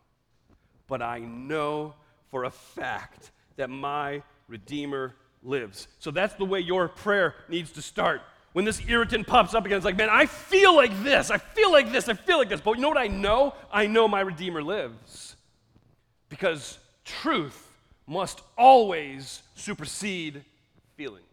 But 0.87 1.03
I 1.03 1.19
know 1.19 1.93
for 2.31 2.45
a 2.45 2.51
fact 2.51 3.29
that 3.57 3.69
my 3.69 4.23
Redeemer 4.47 5.13
lives. 5.43 5.87
So 5.99 6.09
that's 6.09 6.33
the 6.33 6.45
way 6.45 6.59
your 6.61 6.87
prayer 6.87 7.35
needs 7.49 7.71
to 7.73 7.83
start. 7.83 8.21
When 8.53 8.65
this 8.65 8.81
irritant 8.87 9.27
pops 9.27 9.53
up 9.53 9.65
again, 9.65 9.77
it's 9.77 9.85
like, 9.85 9.97
man, 9.97 10.09
I 10.09 10.25
feel 10.25 10.75
like 10.75 11.03
this, 11.03 11.29
I 11.29 11.37
feel 11.37 11.71
like 11.71 11.91
this, 11.91 12.09
I 12.09 12.13
feel 12.13 12.37
like 12.39 12.49
this. 12.49 12.61
But 12.61 12.75
you 12.75 12.81
know 12.81 12.89
what 12.89 12.97
I 12.97 13.07
know? 13.07 13.53
I 13.71 13.85
know 13.85 14.07
my 14.07 14.21
Redeemer 14.21 14.63
lives. 14.63 15.35
Because 16.29 16.79
truth 17.05 17.67
must 18.07 18.41
always 18.57 19.43
supersede 19.55 20.43
feelings. 20.95 21.23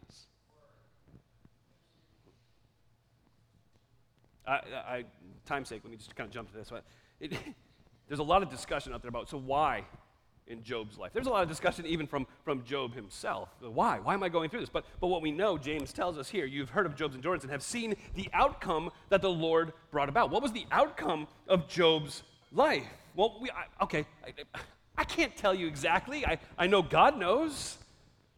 I, 4.46 4.52
I, 4.52 5.04
time's 5.46 5.68
sake, 5.68 5.80
let 5.82 5.90
me 5.90 5.96
just 5.96 6.14
kind 6.14 6.28
of 6.28 6.34
jump 6.34 6.50
to 6.52 6.56
this. 6.56 6.70
It, 7.18 7.32
there's 8.08 8.20
a 8.20 8.24
lot 8.24 8.42
of 8.42 8.50
discussion 8.50 8.92
out 8.92 9.02
there 9.02 9.08
about 9.08 9.28
so 9.28 9.38
why 9.38 9.84
in 10.48 10.62
Job's 10.62 10.96
life. 10.98 11.12
There's 11.12 11.26
a 11.26 11.30
lot 11.30 11.42
of 11.42 11.48
discussion 11.48 11.86
even 11.86 12.06
from, 12.06 12.26
from 12.44 12.64
Job 12.64 12.94
himself. 12.94 13.48
Why? 13.60 13.98
Why 13.98 14.14
am 14.14 14.22
I 14.22 14.28
going 14.28 14.50
through 14.50 14.60
this? 14.60 14.68
But, 14.68 14.84
but 15.00 15.08
what 15.08 15.22
we 15.22 15.32
know, 15.32 15.58
James 15.58 15.92
tells 15.92 16.18
us 16.18 16.28
here, 16.28 16.46
you've 16.46 16.70
heard 16.70 16.86
of 16.86 16.94
Job's 16.94 17.14
endurance 17.14 17.42
and 17.42 17.50
have 17.50 17.62
seen 17.62 17.94
the 18.14 18.28
outcome 18.32 18.90
that 19.08 19.22
the 19.22 19.30
Lord 19.30 19.72
brought 19.90 20.08
about. 20.08 20.30
What 20.30 20.42
was 20.42 20.52
the 20.52 20.66
outcome 20.70 21.26
of 21.48 21.68
Job's 21.68 22.22
life? 22.52 22.84
Well, 23.14 23.38
we, 23.40 23.50
I, 23.50 23.84
okay, 23.84 24.06
I, 24.24 24.60
I 24.98 25.04
can't 25.04 25.36
tell 25.36 25.54
you 25.54 25.66
exactly. 25.66 26.24
I, 26.26 26.38
I 26.56 26.66
know 26.66 26.82
God 26.82 27.18
knows. 27.18 27.78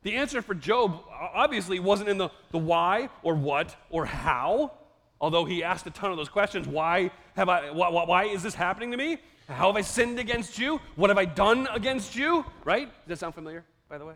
The 0.02 0.16
answer 0.16 0.40
for 0.40 0.54
Job 0.54 1.02
obviously 1.10 1.80
wasn't 1.80 2.08
in 2.08 2.18
the, 2.18 2.30
the 2.52 2.58
why 2.58 3.10
or 3.22 3.34
what 3.34 3.76
or 3.90 4.06
how, 4.06 4.72
although 5.20 5.44
he 5.44 5.64
asked 5.64 5.86
a 5.86 5.90
ton 5.90 6.10
of 6.10 6.16
those 6.16 6.28
questions. 6.28 6.66
Why, 6.66 7.10
have 7.36 7.48
I, 7.48 7.70
why, 7.70 7.90
why 7.90 8.24
is 8.24 8.42
this 8.42 8.54
happening 8.54 8.92
to 8.92 8.96
me? 8.96 9.18
How 9.48 9.68
have 9.68 9.76
I 9.76 9.80
sinned 9.80 10.18
against 10.18 10.58
you? 10.58 10.80
What 10.96 11.08
have 11.08 11.16
I 11.16 11.24
done 11.24 11.68
against 11.72 12.14
you? 12.14 12.44
Right? 12.64 12.88
Does 13.06 13.18
that 13.18 13.18
sound 13.18 13.34
familiar, 13.34 13.64
by 13.88 13.96
the 13.96 14.04
way? 14.04 14.14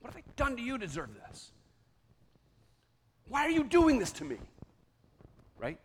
What 0.00 0.14
have 0.14 0.16
I 0.16 0.22
done 0.36 0.56
to 0.56 0.62
you 0.62 0.78
to 0.78 0.86
deserve 0.86 1.10
this? 1.28 1.50
Why 3.28 3.42
are 3.42 3.50
you 3.50 3.64
doing 3.64 3.98
this 3.98 4.12
to 4.12 4.24
me? 4.24 4.36
Right? 5.58 5.78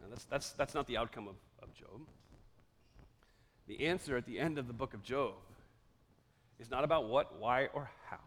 Now 0.00 0.08
that's, 0.10 0.24
that's, 0.24 0.50
that's 0.52 0.74
not 0.74 0.86
the 0.86 0.96
outcome 0.96 1.28
of, 1.28 1.36
of 1.62 1.72
Job. 1.74 2.00
The 3.68 3.86
answer 3.86 4.16
at 4.16 4.26
the 4.26 4.40
end 4.40 4.58
of 4.58 4.66
the 4.66 4.72
book 4.72 4.94
of 4.94 5.02
Job 5.02 5.34
is 6.58 6.70
not 6.70 6.82
about 6.82 7.08
what, 7.08 7.38
why, 7.38 7.66
or 7.72 7.90
how. 8.10 8.18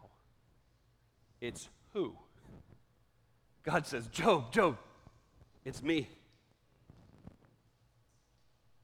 It's 1.40 1.68
who. 1.92 2.14
God 3.64 3.86
says, 3.86 4.06
Job, 4.06 4.52
Job, 4.52 4.78
it's 5.64 5.82
me. 5.82 6.08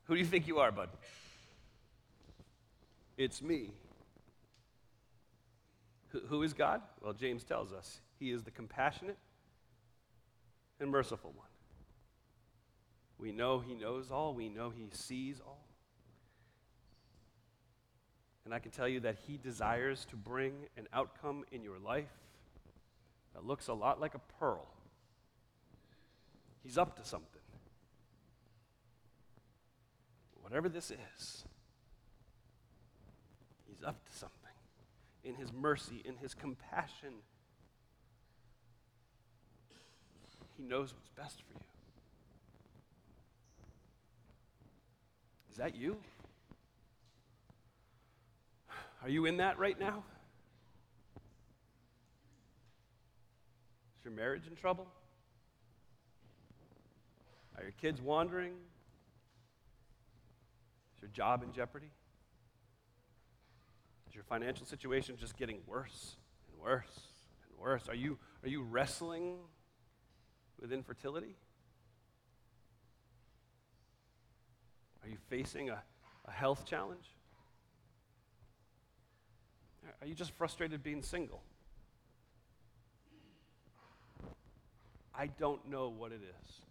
Who 0.04 0.14
do 0.14 0.20
you 0.20 0.26
think 0.26 0.46
you 0.46 0.58
are, 0.58 0.72
bud? 0.72 0.88
It's 3.16 3.42
me. 3.42 3.72
who 6.28 6.42
is 6.42 6.54
God? 6.54 6.80
Well, 7.02 7.12
James 7.12 7.44
tells 7.44 7.72
us 7.72 8.00
he 8.18 8.30
is 8.30 8.42
the 8.42 8.50
compassionate 8.50 9.18
and 10.80 10.90
merciful 10.90 11.32
one. 11.36 11.46
We 13.18 13.32
know 13.32 13.58
he 13.58 13.74
knows 13.74 14.10
all, 14.10 14.32
we 14.32 14.48
know 14.48 14.70
he 14.70 14.88
sees 14.92 15.40
all. 15.44 15.64
And 18.44 18.54
I 18.54 18.60
can 18.60 18.70
tell 18.70 18.88
you 18.88 19.00
that 19.00 19.16
he 19.26 19.36
desires 19.36 20.06
to 20.06 20.16
bring 20.16 20.54
an 20.76 20.86
outcome 20.92 21.44
in 21.52 21.62
your 21.62 21.78
life 21.78 22.08
that 23.34 23.44
looks 23.44 23.68
a 23.68 23.74
lot 23.74 24.00
like 24.00 24.14
a 24.14 24.20
pearl. 24.38 24.66
He's 26.62 26.76
up 26.78 26.96
to 26.96 27.04
something. 27.04 27.40
Whatever 30.42 30.68
this 30.68 30.90
is, 30.90 31.44
he's 33.66 33.82
up 33.84 34.04
to 34.06 34.12
something. 34.16 34.34
In 35.24 35.34
his 35.34 35.52
mercy, 35.52 36.00
in 36.04 36.16
his 36.16 36.32
compassion, 36.32 37.12
he 40.56 40.64
knows 40.64 40.94
what's 40.94 41.10
best 41.10 41.42
for 41.42 41.52
you. 41.52 41.60
Is 45.50 45.56
that 45.58 45.76
you? 45.76 45.98
Are 49.02 49.08
you 49.08 49.26
in 49.26 49.36
that 49.36 49.58
right 49.58 49.78
now? 49.78 50.02
Is 53.98 54.04
your 54.04 54.14
marriage 54.14 54.46
in 54.48 54.56
trouble? 54.56 54.86
Are 57.58 57.64
your 57.64 57.72
kids 57.72 58.00
wandering? 58.00 58.52
Is 60.96 61.02
your 61.02 61.10
job 61.10 61.42
in 61.42 61.52
jeopardy? 61.52 61.90
Is 64.08 64.14
your 64.14 64.22
financial 64.22 64.64
situation 64.64 65.16
just 65.18 65.36
getting 65.36 65.58
worse 65.66 66.16
and 66.48 66.62
worse 66.62 67.00
and 67.48 67.58
worse? 67.58 67.88
Are 67.88 67.96
you, 67.96 68.16
are 68.44 68.48
you 68.48 68.62
wrestling 68.62 69.38
with 70.60 70.72
infertility? 70.72 71.34
Are 75.02 75.08
you 75.08 75.16
facing 75.28 75.68
a, 75.68 75.82
a 76.26 76.30
health 76.30 76.64
challenge? 76.64 77.06
Are 80.00 80.06
you 80.06 80.14
just 80.14 80.30
frustrated 80.32 80.82
being 80.84 81.02
single? 81.02 81.42
I 85.12 85.26
don't 85.26 85.68
know 85.68 85.88
what 85.88 86.12
it 86.12 86.20
is. 86.22 86.67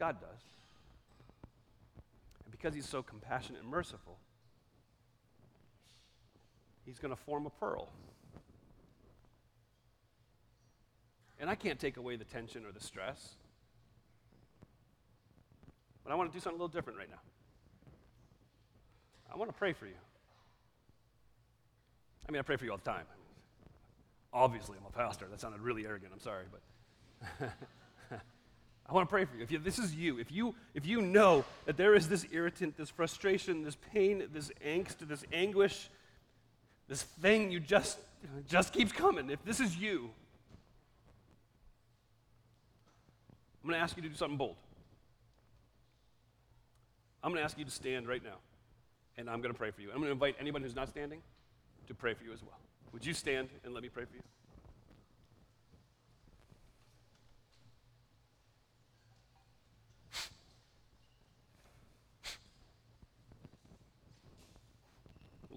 God 0.00 0.16
does. 0.18 0.40
And 2.44 2.50
because 2.50 2.74
He's 2.74 2.88
so 2.88 3.02
compassionate 3.02 3.60
and 3.60 3.70
merciful, 3.70 4.16
He's 6.86 6.98
going 6.98 7.14
to 7.14 7.20
form 7.20 7.46
a 7.46 7.50
pearl. 7.50 7.88
And 11.38 11.48
I 11.48 11.54
can't 11.54 11.78
take 11.78 11.98
away 11.98 12.16
the 12.16 12.24
tension 12.24 12.64
or 12.66 12.72
the 12.72 12.80
stress. 12.80 13.34
But 16.02 16.12
I 16.12 16.16
want 16.16 16.32
to 16.32 16.36
do 16.36 16.40
something 16.40 16.58
a 16.58 16.62
little 16.62 16.72
different 16.72 16.98
right 16.98 17.10
now. 17.10 17.20
I 19.32 19.36
want 19.36 19.50
to 19.50 19.56
pray 19.56 19.72
for 19.72 19.86
you. 19.86 19.94
I 22.28 22.32
mean, 22.32 22.40
I 22.40 22.42
pray 22.42 22.56
for 22.56 22.64
you 22.64 22.72
all 22.72 22.78
the 22.78 22.90
time. 22.90 23.04
Obviously, 24.32 24.76
I'm 24.78 24.86
a 24.86 24.90
pastor. 24.90 25.26
That 25.30 25.40
sounded 25.40 25.60
really 25.60 25.86
arrogant. 25.86 26.12
I'm 26.12 26.20
sorry, 26.20 26.44
but 26.50 27.50
I 28.90 28.92
want 28.92 29.08
to 29.08 29.10
pray 29.10 29.24
for 29.24 29.36
you. 29.36 29.44
If 29.44 29.52
you, 29.52 29.58
this 29.58 29.78
is 29.78 29.94
you, 29.94 30.18
if 30.18 30.32
you 30.32 30.52
if 30.74 30.84
you 30.84 31.00
know 31.00 31.44
that 31.64 31.76
there 31.76 31.94
is 31.94 32.08
this 32.08 32.26
irritant, 32.32 32.76
this 32.76 32.90
frustration, 32.90 33.62
this 33.62 33.76
pain, 33.92 34.24
this 34.32 34.50
angst, 34.66 34.96
this 35.06 35.22
anguish, 35.32 35.88
this 36.88 37.04
thing 37.04 37.52
you 37.52 37.60
just 37.60 37.98
just 38.48 38.72
keeps 38.72 38.90
coming. 38.90 39.30
If 39.30 39.44
this 39.44 39.60
is 39.60 39.76
you, 39.76 40.10
I'm 43.62 43.70
going 43.70 43.78
to 43.78 43.82
ask 43.82 43.96
you 43.96 44.02
to 44.02 44.08
do 44.08 44.14
something 44.16 44.36
bold. 44.36 44.56
I'm 47.22 47.30
going 47.30 47.38
to 47.38 47.44
ask 47.44 47.56
you 47.58 47.64
to 47.64 47.70
stand 47.70 48.08
right 48.08 48.24
now, 48.24 48.38
and 49.16 49.30
I'm 49.30 49.40
going 49.40 49.52
to 49.52 49.58
pray 49.58 49.70
for 49.70 49.82
you. 49.82 49.90
I'm 49.90 49.98
going 49.98 50.06
to 50.06 50.12
invite 50.12 50.34
anyone 50.40 50.62
who's 50.62 50.74
not 50.74 50.88
standing 50.88 51.20
to 51.86 51.94
pray 51.94 52.14
for 52.14 52.24
you 52.24 52.32
as 52.32 52.42
well. 52.42 52.58
Would 52.92 53.06
you 53.06 53.14
stand 53.14 53.50
and 53.64 53.72
let 53.72 53.84
me 53.84 53.88
pray 53.88 54.04
for 54.04 54.16
you? 54.16 54.22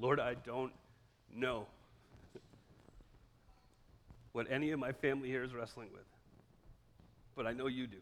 Lord, 0.04 0.20
I 0.20 0.34
don't 0.34 0.74
know 1.34 1.66
what 4.34 4.48
any 4.52 4.72
of 4.72 4.80
my 4.80 4.92
family 4.92 5.30
here 5.30 5.46
is 5.46 5.54
wrestling 5.54 5.88
with, 5.94 6.04
but 7.38 7.48
I 7.48 7.54
know 7.54 7.68
you 7.68 7.88
do. 7.88 8.02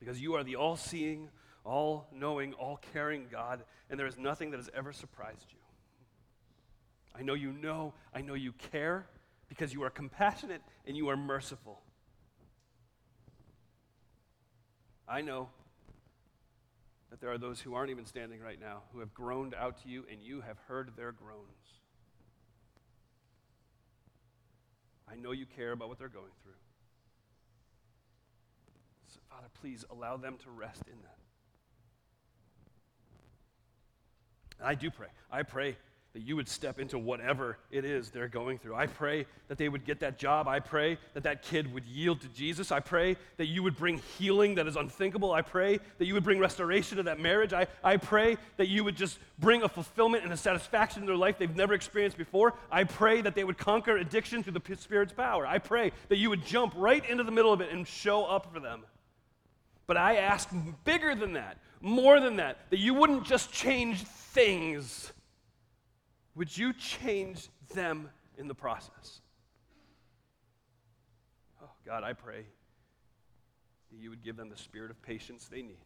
Because 0.00 0.20
you 0.20 0.34
are 0.34 0.42
the 0.42 0.56
all 0.56 0.74
seeing, 0.74 1.28
all 1.64 2.08
knowing, 2.12 2.52
all 2.54 2.80
caring 2.92 3.28
God, 3.30 3.62
and 3.88 4.00
there 4.00 4.08
is 4.08 4.18
nothing 4.18 4.50
that 4.50 4.56
has 4.56 4.68
ever 4.74 4.92
surprised 4.92 5.46
you. 5.52 5.58
I 7.14 7.22
know 7.22 7.34
you 7.34 7.52
know, 7.52 7.94
I 8.12 8.20
know 8.20 8.34
you 8.34 8.50
care, 8.50 9.06
because 9.48 9.72
you 9.72 9.84
are 9.84 9.90
compassionate 9.90 10.62
and 10.88 10.96
you 10.96 11.08
are 11.08 11.16
merciful. 11.16 11.82
I 15.08 15.20
know 15.20 15.50
there 17.20 17.30
are 17.30 17.38
those 17.38 17.60
who 17.60 17.74
aren't 17.74 17.90
even 17.90 18.06
standing 18.06 18.40
right 18.40 18.58
now 18.58 18.82
who 18.92 19.00
have 19.00 19.12
groaned 19.12 19.54
out 19.54 19.82
to 19.82 19.88
you 19.88 20.04
and 20.10 20.22
you 20.22 20.40
have 20.40 20.56
heard 20.68 20.92
their 20.96 21.12
groans. 21.12 21.80
I 25.10 25.16
know 25.16 25.32
you 25.32 25.44
care 25.44 25.72
about 25.72 25.88
what 25.88 25.98
they're 25.98 26.08
going 26.08 26.32
through. 26.42 26.52
So, 29.08 29.20
Father, 29.28 29.48
please 29.60 29.84
allow 29.90 30.16
them 30.16 30.36
to 30.44 30.50
rest 30.50 30.82
in 30.86 30.98
that. 31.02 31.18
And 34.58 34.68
I 34.68 34.74
do 34.74 34.90
pray. 34.90 35.08
I 35.30 35.42
pray 35.42 35.76
that 36.12 36.22
you 36.22 36.34
would 36.34 36.48
step 36.48 36.80
into 36.80 36.98
whatever 36.98 37.56
it 37.70 37.84
is 37.84 38.10
they're 38.10 38.26
going 38.26 38.58
through. 38.58 38.74
I 38.74 38.88
pray 38.88 39.26
that 39.46 39.58
they 39.58 39.68
would 39.68 39.84
get 39.84 40.00
that 40.00 40.18
job. 40.18 40.48
I 40.48 40.58
pray 40.58 40.98
that 41.14 41.22
that 41.22 41.42
kid 41.42 41.72
would 41.72 41.84
yield 41.84 42.20
to 42.22 42.28
Jesus. 42.28 42.72
I 42.72 42.80
pray 42.80 43.16
that 43.36 43.46
you 43.46 43.62
would 43.62 43.76
bring 43.76 44.02
healing 44.18 44.56
that 44.56 44.66
is 44.66 44.74
unthinkable. 44.74 45.30
I 45.30 45.42
pray 45.42 45.78
that 45.98 46.06
you 46.06 46.14
would 46.14 46.24
bring 46.24 46.40
restoration 46.40 46.96
to 46.96 47.04
that 47.04 47.20
marriage. 47.20 47.52
I, 47.52 47.68
I 47.84 47.96
pray 47.96 48.38
that 48.56 48.66
you 48.66 48.82
would 48.82 48.96
just 48.96 49.20
bring 49.38 49.62
a 49.62 49.68
fulfillment 49.68 50.24
and 50.24 50.32
a 50.32 50.36
satisfaction 50.36 51.02
in 51.02 51.06
their 51.06 51.16
life 51.16 51.38
they've 51.38 51.54
never 51.54 51.74
experienced 51.74 52.18
before. 52.18 52.54
I 52.72 52.84
pray 52.84 53.20
that 53.22 53.36
they 53.36 53.44
would 53.44 53.58
conquer 53.58 53.96
addiction 53.96 54.42
through 54.42 54.54
the 54.54 54.76
Spirit's 54.76 55.12
power. 55.12 55.46
I 55.46 55.58
pray 55.58 55.92
that 56.08 56.16
you 56.16 56.28
would 56.30 56.44
jump 56.44 56.74
right 56.76 57.08
into 57.08 57.22
the 57.22 57.32
middle 57.32 57.52
of 57.52 57.60
it 57.60 57.70
and 57.70 57.86
show 57.86 58.24
up 58.24 58.52
for 58.52 58.58
them. 58.58 58.82
But 59.86 59.96
I 59.96 60.16
ask 60.16 60.48
bigger 60.84 61.14
than 61.14 61.34
that, 61.34 61.58
more 61.80 62.18
than 62.20 62.36
that, 62.36 62.58
that 62.70 62.78
you 62.78 62.94
wouldn't 62.94 63.24
just 63.26 63.52
change 63.52 64.02
things 64.02 65.12
would 66.34 66.56
you 66.56 66.72
change 66.72 67.48
them 67.74 68.08
in 68.38 68.48
the 68.48 68.54
process? 68.54 69.20
Oh, 71.62 71.68
God, 71.84 72.02
I 72.04 72.12
pray 72.12 72.44
that 73.90 73.98
you 73.98 74.10
would 74.10 74.22
give 74.22 74.36
them 74.36 74.48
the 74.48 74.56
spirit 74.56 74.90
of 74.90 75.00
patience 75.02 75.48
they 75.50 75.62
need. 75.62 75.84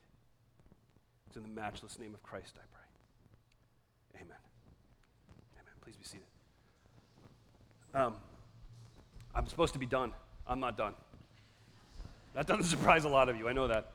It's 1.27 1.37
in 1.37 1.43
the 1.43 1.49
matchless 1.49 1.99
name 1.99 2.15
of 2.15 2.23
Christ, 2.23 2.55
I 2.57 2.67
pray. 2.73 4.23
Amen. 4.23 4.37
Amen. 5.55 5.75
Please 5.83 5.97
be 5.97 6.05
seated. 6.05 6.27
Um, 7.95 8.15
I'm 9.35 9.47
supposed 9.47 9.73
to 9.73 9.79
be 9.79 9.87
done. 9.87 10.13
I'm 10.47 10.61
not 10.61 10.77
done. 10.77 10.95
That 12.35 12.47
doesn't 12.47 12.65
surprise 12.77 13.05
a 13.05 13.09
lot 13.09 13.29
of 13.29 13.37
you. 13.37 13.49
I 13.49 13.53
know 13.53 13.69
that. 13.69 13.93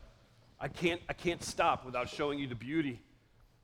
I 0.60 0.68
can't, 0.68 1.02
I 1.08 1.14
can't 1.14 1.44
stop 1.44 1.86
without 1.86 2.10
showing 2.10 2.40
you 2.40 2.48
the 2.48 2.56
beauty 2.56 3.00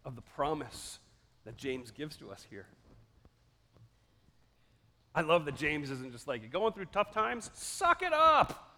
of 0.05 0.15
the 0.15 0.21
promise 0.21 0.99
that 1.45 1.57
James 1.57 1.91
gives 1.91 2.17
to 2.17 2.31
us 2.31 2.45
here. 2.49 2.65
I 5.13 5.21
love 5.21 5.45
that 5.45 5.55
James 5.55 5.89
isn't 5.91 6.11
just 6.11 6.27
like, 6.27 6.51
going 6.51 6.73
through 6.73 6.85
tough 6.85 7.13
times? 7.13 7.49
Suck 7.53 8.01
it 8.01 8.11
up. 8.11 8.73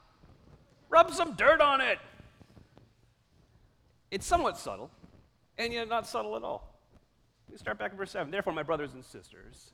Rub 0.89 1.11
some 1.11 1.33
dirt 1.33 1.61
on 1.61 1.81
it. 1.81 1.97
It's 4.11 4.25
somewhat 4.25 4.57
subtle, 4.57 4.91
and 5.57 5.73
yet 5.73 5.89
not 5.89 6.07
subtle 6.07 6.35
at 6.35 6.43
all. 6.43 6.79
We 7.51 7.57
start 7.57 7.79
back 7.79 7.91
in 7.91 7.97
verse 7.97 8.11
7. 8.11 8.29
Therefore, 8.29 8.53
my 8.53 8.63
brothers 8.63 8.93
and 8.93 9.03
sisters, 9.03 9.71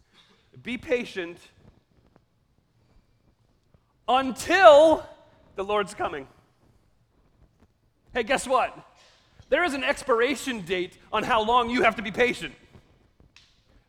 be 0.61 0.77
patient 0.77 1.37
until 4.07 5.05
the 5.55 5.63
Lord's 5.63 5.93
coming. 5.93 6.27
Hey, 8.13 8.23
guess 8.23 8.47
what? 8.47 8.77
There 9.49 9.63
is 9.63 9.73
an 9.73 9.83
expiration 9.83 10.61
date 10.61 10.97
on 11.11 11.23
how 11.23 11.43
long 11.43 11.69
you 11.69 11.83
have 11.83 11.95
to 11.97 12.01
be 12.01 12.11
patient. 12.11 12.53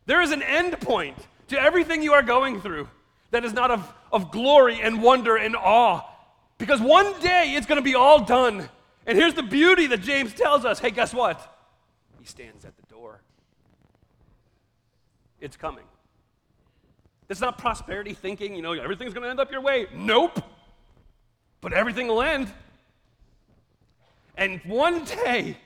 There 0.06 0.20
is 0.20 0.32
an 0.32 0.42
end 0.42 0.78
point 0.80 1.16
to 1.48 1.60
everything 1.60 2.02
you 2.02 2.12
are 2.12 2.22
going 2.22 2.60
through 2.60 2.88
that 3.30 3.44
is 3.44 3.52
not 3.52 3.70
of, 3.70 3.92
of 4.12 4.30
glory 4.30 4.80
and 4.80 5.02
wonder 5.02 5.36
and 5.36 5.56
awe. 5.56 6.02
Because 6.58 6.80
one 6.80 7.18
day 7.20 7.54
it's 7.56 7.66
going 7.66 7.76
to 7.76 7.82
be 7.82 7.94
all 7.94 8.24
done. 8.24 8.68
And 9.06 9.18
here's 9.18 9.34
the 9.34 9.42
beauty 9.42 9.86
that 9.88 10.02
James 10.02 10.32
tells 10.32 10.64
us 10.64 10.78
hey, 10.78 10.90
guess 10.90 11.12
what? 11.12 11.56
He 12.20 12.26
stands 12.26 12.64
at 12.64 12.76
the 12.76 12.82
door. 12.82 13.20
It's 15.40 15.56
coming. 15.56 15.84
It's 17.28 17.40
not 17.40 17.58
prosperity 17.58 18.14
thinking, 18.14 18.54
you 18.54 18.62
know, 18.62 18.72
everything's 18.72 19.14
going 19.14 19.24
to 19.24 19.30
end 19.30 19.40
up 19.40 19.50
your 19.50 19.60
way. 19.60 19.86
Nope. 19.94 20.42
But 21.60 21.72
everything 21.72 22.06
will 22.08 22.22
end. 22.22 22.52
And 24.36 24.60
one 24.64 25.04
day, 25.04 25.56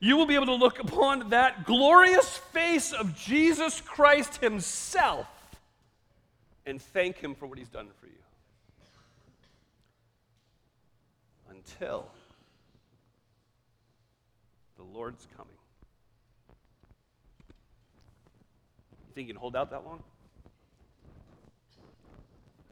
you 0.00 0.16
will 0.16 0.26
be 0.26 0.34
able 0.34 0.46
to 0.46 0.54
look 0.54 0.78
upon 0.78 1.30
that 1.30 1.64
glorious 1.64 2.36
face 2.36 2.92
of 2.92 3.16
Jesus 3.16 3.80
Christ 3.80 4.36
Himself 4.36 5.26
and 6.66 6.82
thank 6.82 7.18
Him 7.18 7.34
for 7.34 7.46
what 7.46 7.58
He's 7.58 7.68
done 7.68 7.88
for 8.00 8.06
you. 8.06 8.12
Until 11.48 12.08
the 14.76 14.82
Lord's 14.82 15.26
coming. 15.36 15.52
You 19.08 19.14
think 19.14 19.28
you 19.28 19.34
can 19.34 19.40
hold 19.40 19.56
out 19.56 19.70
that 19.70 19.84
long? 19.84 20.02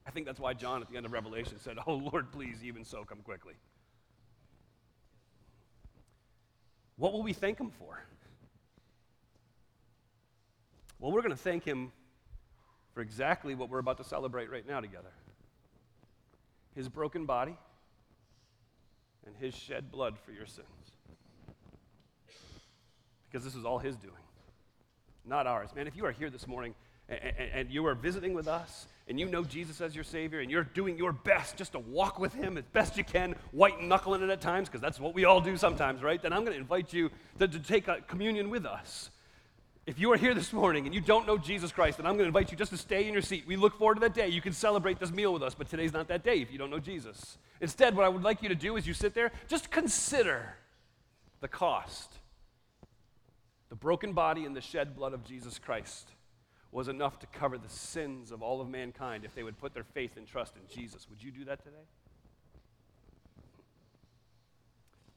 I 0.06 0.10
think 0.10 0.26
that's 0.26 0.38
why 0.38 0.52
John 0.52 0.82
at 0.82 0.90
the 0.90 0.96
end 0.96 1.06
of 1.06 1.12
Revelation 1.12 1.58
said, 1.58 1.78
Oh 1.86 1.94
Lord, 1.94 2.30
please, 2.30 2.62
even 2.62 2.84
so, 2.84 3.04
come 3.04 3.18
quickly. 3.24 3.54
What 6.96 7.12
will 7.12 7.22
we 7.22 7.32
thank 7.32 7.58
Him 7.58 7.70
for? 7.70 8.02
Well, 10.98 11.12
we're 11.12 11.22
going 11.22 11.32
to 11.32 11.36
thank 11.36 11.64
Him 11.64 11.92
for 12.92 13.00
exactly 13.00 13.54
what 13.54 13.68
we're 13.68 13.78
about 13.78 13.98
to 13.98 14.04
celebrate 14.04 14.50
right 14.50 14.66
now 14.66 14.80
together 14.80 15.12
His 16.74 16.88
broken 16.88 17.26
body 17.26 17.56
and 19.26 19.34
His 19.36 19.54
shed 19.54 19.90
blood 19.90 20.18
for 20.18 20.32
your 20.32 20.46
sins. 20.46 20.68
Because 23.28 23.44
this 23.44 23.56
is 23.56 23.64
all 23.64 23.78
His 23.78 23.96
doing, 23.96 24.14
not 25.24 25.46
ours. 25.46 25.70
Man, 25.74 25.88
if 25.88 25.96
you 25.96 26.06
are 26.06 26.12
here 26.12 26.30
this 26.30 26.46
morning 26.46 26.74
and, 27.08 27.70
you 27.70 27.86
are 27.86 27.94
visiting 27.94 28.34
with 28.34 28.48
us 28.48 28.86
and 29.08 29.20
you 29.20 29.26
know 29.26 29.44
Jesus 29.44 29.80
as 29.80 29.94
your 29.94 30.04
Savior 30.04 30.40
and 30.40 30.50
you're 30.50 30.64
doing 30.64 30.96
your 30.96 31.12
best 31.12 31.56
just 31.56 31.72
to 31.72 31.78
walk 31.78 32.18
with 32.18 32.32
Him 32.32 32.56
as 32.56 32.64
best 32.72 32.96
you 32.96 33.04
can, 33.04 33.34
white 33.52 33.80
knuckling 33.82 34.22
it 34.22 34.30
at 34.30 34.40
times, 34.40 34.68
because 34.68 34.80
that's 34.80 34.98
what 34.98 35.14
we 35.14 35.24
all 35.24 35.40
do 35.40 35.56
sometimes, 35.56 36.02
right? 36.02 36.20
Then 36.22 36.32
I'm 36.32 36.40
going 36.40 36.54
to 36.54 36.60
invite 36.60 36.92
you 36.92 37.10
to, 37.38 37.46
to 37.46 37.58
take 37.58 37.88
communion 38.08 38.48
with 38.48 38.64
us. 38.64 39.10
If 39.86 39.98
you 39.98 40.10
are 40.12 40.16
here 40.16 40.32
this 40.32 40.54
morning 40.54 40.86
and 40.86 40.94
you 40.94 41.02
don't 41.02 41.26
know 41.26 41.36
Jesus 41.36 41.70
Christ, 41.70 41.98
then 41.98 42.06
I'm 42.06 42.14
going 42.14 42.24
to 42.24 42.28
invite 42.28 42.50
you 42.50 42.56
just 42.56 42.70
to 42.70 42.78
stay 42.78 43.06
in 43.06 43.12
your 43.12 43.20
seat. 43.20 43.44
We 43.46 43.56
look 43.56 43.78
forward 43.78 43.96
to 43.96 44.00
that 44.00 44.14
day. 44.14 44.28
You 44.28 44.40
can 44.40 44.54
celebrate 44.54 44.98
this 44.98 45.12
meal 45.12 45.34
with 45.34 45.42
us, 45.42 45.54
but 45.54 45.68
today's 45.68 45.92
not 45.92 46.08
that 46.08 46.24
day 46.24 46.36
if 46.40 46.50
you 46.50 46.56
don't 46.56 46.70
know 46.70 46.78
Jesus. 46.78 47.36
Instead, 47.60 47.94
what 47.94 48.06
I 48.06 48.08
would 48.08 48.22
like 48.22 48.42
you 48.42 48.48
to 48.48 48.54
do 48.54 48.76
is 48.76 48.86
you 48.86 48.94
sit 48.94 49.14
there, 49.14 49.30
just 49.46 49.70
consider 49.70 50.54
the 51.42 51.48
cost. 51.48 52.14
The 53.68 53.76
broken 53.76 54.14
body 54.14 54.46
and 54.46 54.56
the 54.56 54.62
shed 54.62 54.96
blood 54.96 55.12
of 55.12 55.22
Jesus 55.24 55.58
Christ 55.58 56.08
was 56.74 56.88
enough 56.88 57.20
to 57.20 57.26
cover 57.28 57.56
the 57.56 57.68
sins 57.68 58.32
of 58.32 58.42
all 58.42 58.60
of 58.60 58.68
mankind 58.68 59.24
if 59.24 59.32
they 59.32 59.44
would 59.44 59.56
put 59.56 59.72
their 59.72 59.84
faith 59.84 60.16
and 60.16 60.26
trust 60.26 60.54
in 60.56 60.62
Jesus. 60.68 61.06
Would 61.08 61.22
you 61.22 61.30
do 61.30 61.44
that 61.44 61.62
today? 61.62 61.86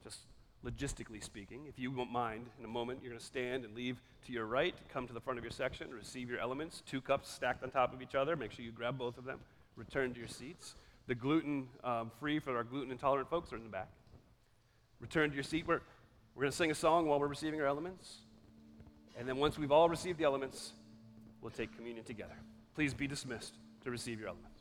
Just 0.04 0.20
logistically 0.64 1.22
speaking, 1.24 1.62
if 1.68 1.80
you 1.80 1.90
won't 1.90 2.12
mind, 2.12 2.46
in 2.60 2.64
a 2.64 2.68
moment, 2.68 3.00
you're 3.02 3.10
going 3.10 3.20
to 3.20 3.26
stand 3.26 3.66
and 3.66 3.76
leave 3.76 4.00
to 4.28 4.32
your 4.32 4.46
right, 4.46 4.76
come 4.94 5.08
to 5.08 5.14
the 5.14 5.20
front 5.20 5.40
of 5.40 5.44
your 5.44 5.52
section, 5.52 5.90
receive 5.92 6.30
your 6.30 6.40
elements, 6.40 6.84
two 6.86 7.02
cups 7.02 7.28
stacked 7.28 7.64
on 7.64 7.72
top 7.72 7.92
of 7.92 8.04
each 8.04 8.14
other. 8.14 8.36
Make 8.36 8.52
sure 8.52 8.64
you 8.64 8.72
grab 8.72 8.96
both 9.00 9.18
of 9.18 9.26
them, 9.26 9.40
return 9.76 10.14
to 10.14 10.20
your 10.20 10.28
seats. 10.28 10.76
The 11.08 11.16
gluten 11.16 11.70
um, 11.84 12.12
free 12.20 12.38
for 12.38 12.56
our 12.56 12.64
gluten 12.64 12.92
intolerant 12.92 13.32
folks 13.32 13.52
are 13.52 13.56
in 13.56 13.64
the 13.64 13.70
back. 13.70 13.90
Return 15.00 15.32
to 15.32 15.36
your 15.36 15.44
seat. 15.44 15.66
We're, 15.66 15.82
we're 16.36 16.42
going 16.42 16.52
to 16.52 16.58
sing 16.58 16.70
a 16.70 16.76
song 16.76 17.08
while 17.08 17.20
we're 17.20 17.26
receiving 17.26 17.60
our 17.62 17.68
elements. 17.68 18.18
And 19.18 19.28
then 19.28 19.38
once 19.38 19.58
we've 19.58 19.72
all 19.72 19.90
received 19.90 20.20
the 20.20 20.26
elements, 20.26 20.74
we'll 21.48 21.56
take 21.56 21.74
communion 21.78 22.04
together. 22.04 22.36
Please 22.76 22.94
be 22.94 23.08
dismissed 23.08 23.54
to 23.82 23.90
receive 23.90 24.20
your 24.20 24.28
element. 24.28 24.57